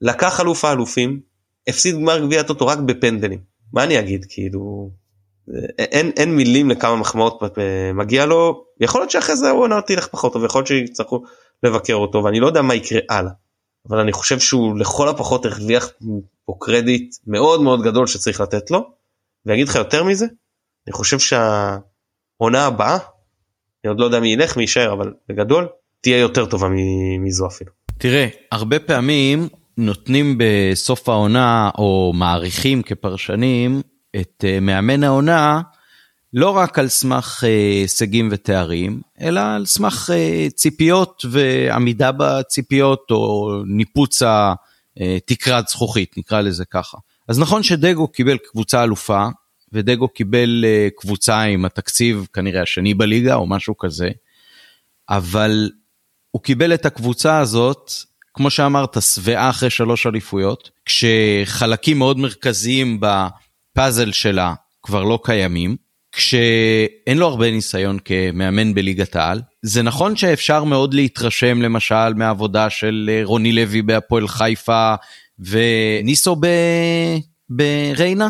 [0.00, 1.20] לקח אלוף האלופים,
[1.68, 3.38] הפסיד גמר גביע טוטו רק בפנדלים.
[3.72, 4.90] מה אני אגיד כאילו
[5.78, 7.42] אין אין מילים לכמה מחמאות
[7.94, 11.22] מגיע לו יכול להיות שאחרי זה הוא תלך פחות טוב יכול להיות שיצטרכו
[11.62, 13.32] לבקר אותו ואני לא יודע מה יקרה הלאה.
[13.88, 15.92] אבל אני חושב שהוא לכל הפחות הרוויח
[16.44, 18.90] פה קרדיט מאוד מאוד גדול שצריך לתת לו.
[19.46, 20.26] ואגיד לך יותר מזה
[20.86, 21.76] אני חושב שה...
[22.36, 22.98] עונה הבאה,
[23.84, 25.68] אני עוד לא יודע מי ילך מי יישאר אבל בגדול
[26.00, 26.68] תהיה יותר טובה
[27.20, 27.72] מזו אפילו.
[27.98, 33.82] תראה הרבה פעמים נותנים בסוף העונה או מעריכים כפרשנים
[34.20, 35.60] את אה, מאמן העונה
[36.32, 43.50] לא רק על סמך אה, הישגים ותארים אלא על סמך אה, ציפיות ועמידה בציפיות או
[43.66, 44.22] ניפוץ
[44.96, 46.98] התקרת זכוכית נקרא לזה ככה.
[47.28, 49.26] אז נכון שדגו קיבל קבוצה אלופה
[49.72, 54.10] ודגו קיבל uh, קבוצה עם התקציב כנראה השני בליגה או משהו כזה,
[55.08, 55.70] אבל
[56.30, 57.90] הוא קיבל את הקבוצה הזאת,
[58.34, 65.76] כמו שאמרת, שבעה אחרי שלוש אליפויות, כשחלקים מאוד מרכזיים בפאזל שלה כבר לא קיימים,
[66.12, 69.42] כשאין לו הרבה ניסיון כמאמן בליגת העל.
[69.62, 74.94] זה נכון שאפשר מאוד להתרשם למשל מהעבודה של אה, רוני לוי בהפועל חיפה
[75.38, 76.46] וניסו ב...
[77.50, 78.28] בריינה?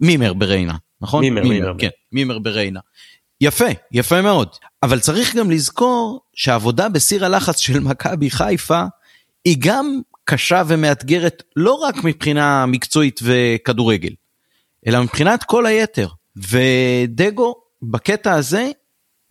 [0.00, 1.20] מימר בריינה, נכון?
[1.20, 1.74] מימר, מימר, מימר.
[1.78, 2.80] כן, מימר בריינה.
[3.40, 4.48] יפה, יפה מאוד.
[4.82, 8.82] אבל צריך גם לזכור שהעבודה בסיר הלחץ של מכבי חיפה
[9.44, 14.12] היא גם קשה ומאתגרת לא רק מבחינה מקצועית וכדורגל,
[14.86, 16.08] אלא מבחינת כל היתר.
[16.36, 18.70] ודגו בקטע הזה,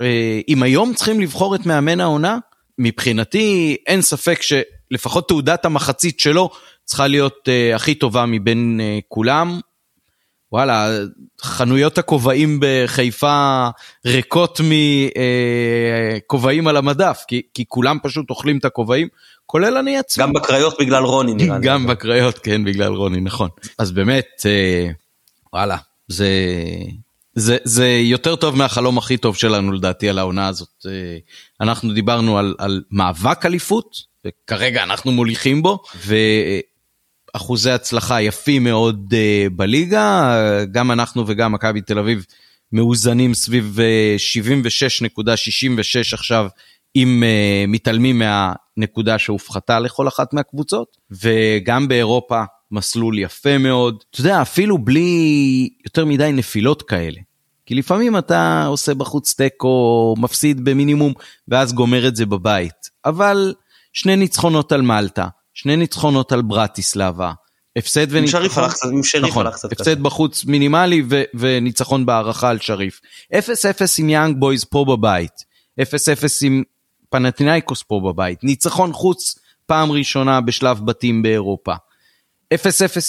[0.02, 2.38] אה, אם היום צריכים לבחור את מאמן העונה,
[2.80, 6.50] מבחינתי אין ספק שלפחות תעודת המחצית שלו
[6.86, 9.60] צריכה להיות uh, הכי טובה מבין uh, כולם.
[10.52, 10.90] וואלה,
[11.42, 13.68] חנויות הכובעים בחיפה
[14.06, 14.62] ריקות
[16.24, 19.08] מכובעים על המדף, כי, כי כולם פשוט אוכלים את הכובעים,
[19.46, 20.24] כולל אני עצמי.
[20.24, 21.66] גם בקריות בגלל רוני נראה לי.
[21.66, 23.50] גם בקריות, כן, בגלל רוני, נכון.
[23.78, 24.90] אז באמת, אה,
[25.54, 25.78] וואלה,
[26.08, 26.30] זה,
[27.36, 30.86] זה, זה יותר טוב מהחלום הכי טוב שלנו לדעתי על העונה הזאת.
[30.86, 31.18] אה,
[31.62, 35.84] אנחנו דיברנו על, על מאבק אליפות, וכרגע אנחנו מוליכים בו,
[37.34, 40.36] ואחוזי הצלחה יפים מאוד uh, בליגה,
[40.72, 42.26] גם אנחנו וגם מכבי תל אביב
[42.72, 44.42] מאוזנים סביב uh,
[45.20, 46.48] 76.66 עכשיו,
[46.96, 54.04] אם uh, מתעלמים מהנקודה שהופחתה לכל אחת מהקבוצות, וגם באירופה מסלול יפה מאוד.
[54.12, 57.20] אתה יודע, אפילו בלי יותר מדי נפילות כאלה.
[57.66, 61.14] כי לפעמים אתה עושה בחוץ תיקו, מפסיד במינימום,
[61.48, 62.90] ואז גומר את זה בבית.
[63.06, 63.54] אבל
[63.94, 65.28] שני ניצחונות על מלטה,
[65.58, 67.32] שני ניצחונות על ברטיסלבה,
[67.76, 71.24] הפסד וניצחון, עם שריף הלך קצת, עם שריף נכון, הלך קצת הפסד בחוץ מינימלי ו-
[71.34, 73.02] וניצחון בהארכה על שריף.
[73.34, 73.38] 0-0
[74.00, 75.32] עם יאנג בויז פה בבית,
[75.82, 75.84] 0-0
[76.42, 76.64] עם
[77.10, 81.74] פנטינאיקוס פה בבית, ניצחון חוץ פעם ראשונה בשלב בתים באירופה.
[82.54, 82.58] 0-0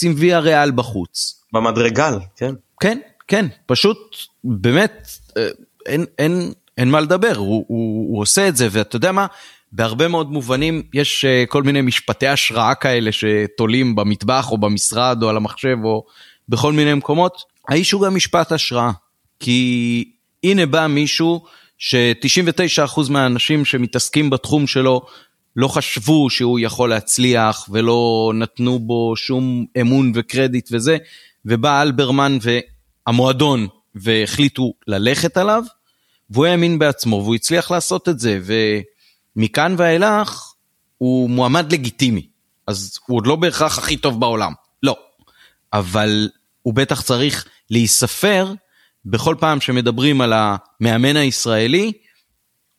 [0.02, 1.42] עם ויה ריאל בחוץ.
[1.52, 2.54] במדריגל, כן.
[2.80, 5.48] כן, כן, פשוט באמת אה,
[5.86, 9.26] אין, אין, אין מה לדבר, הוא, הוא, הוא עושה את זה ואתה יודע מה,
[9.72, 15.28] בהרבה מאוד מובנים יש אה, כל מיני משפטי השראה כאלה שתולים במטבח או במשרד או
[15.28, 16.04] על המחשב או
[16.48, 17.42] בכל מיני מקומות.
[17.68, 18.90] האיש הוא גם משפט השראה,
[19.40, 20.10] כי
[20.44, 21.44] הנה בא מישהו
[21.78, 25.00] ש-99% מהאנשים שמתעסקים בתחום שלו
[25.56, 30.96] לא חשבו שהוא יכול להצליח ולא נתנו בו שום אמון וקרדיט וזה,
[31.44, 35.62] ובא אלברמן והמועדון והחליטו ללכת עליו,
[36.30, 38.38] והוא האמין בעצמו והוא הצליח לעשות את זה,
[39.38, 40.52] ומכאן ואילך
[40.98, 42.28] הוא מועמד לגיטימי.
[42.66, 44.96] אז הוא עוד לא בהכרח הכי טוב בעולם, לא.
[45.72, 46.28] אבל
[46.62, 48.52] הוא בטח צריך להיספר
[49.04, 51.92] בכל פעם שמדברים על המאמן הישראלי,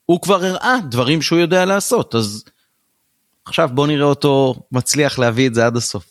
[0.06, 2.44] הוא כבר הראה דברים שהוא יודע לעשות, אז
[3.46, 6.06] עכשיו בוא נראה אותו מצליח להביא את זה עד הסוף.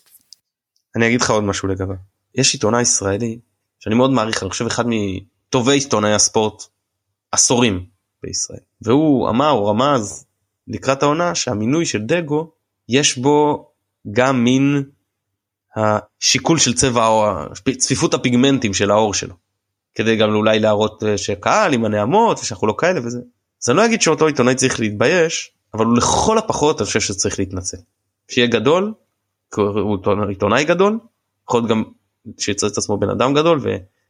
[0.95, 1.95] אני אגיד לך עוד משהו לגביו.
[2.35, 3.39] יש עיתונאי ישראלי
[3.79, 6.63] שאני מאוד מעריך, אני חושב אחד מטובי עיתונאי הספורט
[7.31, 7.85] עשורים
[8.23, 8.59] בישראל.
[8.81, 10.25] והוא אמר או רמז
[10.69, 12.51] לקראת העונה שהמינוי של דגו
[12.89, 13.69] יש בו
[14.11, 14.83] גם מין
[15.75, 19.35] השיקול של צבע העור, צפיפות הפיגמנטים של העור שלו.
[19.95, 23.19] כדי גם אולי להראות אה, שקהל עם הנעמות ושאנחנו לא כאלה וזה.
[23.63, 27.39] אז אני לא אגיד שאותו עיתונאי צריך להתבייש אבל הוא לכל הפחות אני חושב שצריך
[27.39, 27.77] להתנצל.
[28.27, 28.93] שיהיה גדול,
[29.55, 29.97] הוא
[30.29, 30.99] עיתונאי גדול,
[31.47, 31.83] יכול להיות גם
[32.37, 33.59] שיצא את עצמו בן אדם גדול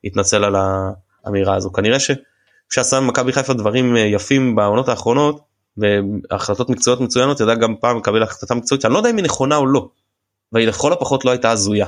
[0.04, 1.72] ויתנצל על האמירה הזו.
[1.72, 5.42] כנראה שכשעשה מכבי חיפה דברים אה, יפים בעונות האחרונות
[5.80, 9.56] והחלטות מקצועיות מצוינות ידע גם פעם לקבל החלטה מקצועית שאני לא יודע אם היא נכונה
[9.56, 9.90] או לא.
[10.52, 11.88] והיא לכל הפחות לא הייתה הזויה.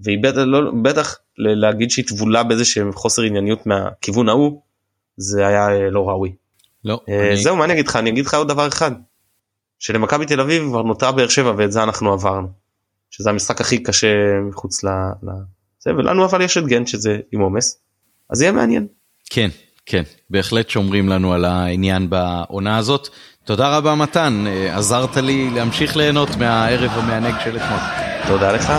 [0.00, 4.60] והיא בטח, לא, בטח להגיד שהיא טבולה באיזה שהם חוסר ענייניות מהכיוון ההוא
[5.16, 6.32] זה היה אה, לא ראוי.
[6.84, 7.00] לא.
[7.08, 7.36] אני...
[7.36, 8.92] זהו מה אני אגיד לך אני אגיד לך עוד דבר אחד.
[9.78, 12.48] שלמכבי תל אביב כבר נותרה באר שבע ואת זה אנחנו עברנו.
[13.10, 14.88] שזה המשחק הכי קשה מחוץ ל...
[15.80, 17.80] זה, ולנו אבל יש את גנט שזה עם עומס.
[18.30, 18.86] אז יהיה מעניין.
[19.30, 19.48] כן
[19.90, 23.08] כן בהחלט שומרים לנו על העניין בעונה הזאת.
[23.44, 27.78] תודה רבה מתן עזרת לי להמשיך ליהנות מהערב המענג של אתמול.
[28.26, 28.72] תודה לך.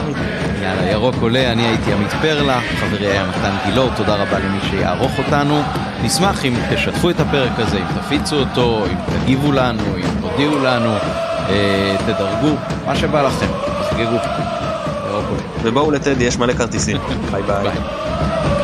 [0.63, 5.11] יאללה ירוק עולה אני הייתי עמית פרלה חברי היה מתן גילאור תודה רבה למי שיערוך
[5.17, 5.61] אותנו.
[6.03, 10.93] נשמח אם תשתפו את הפרק הזה אם תפיצו אותו אם תגיבו לנו אם תודיעו לנו
[11.49, 12.55] אה, תדרגו
[12.85, 13.47] מה שבא לכם
[13.81, 14.17] תחגגו.
[15.63, 16.97] ובואו לטדי יש מלא כרטיסים
[17.31, 17.63] ביי ביי.
[17.63, 18.58] ביי.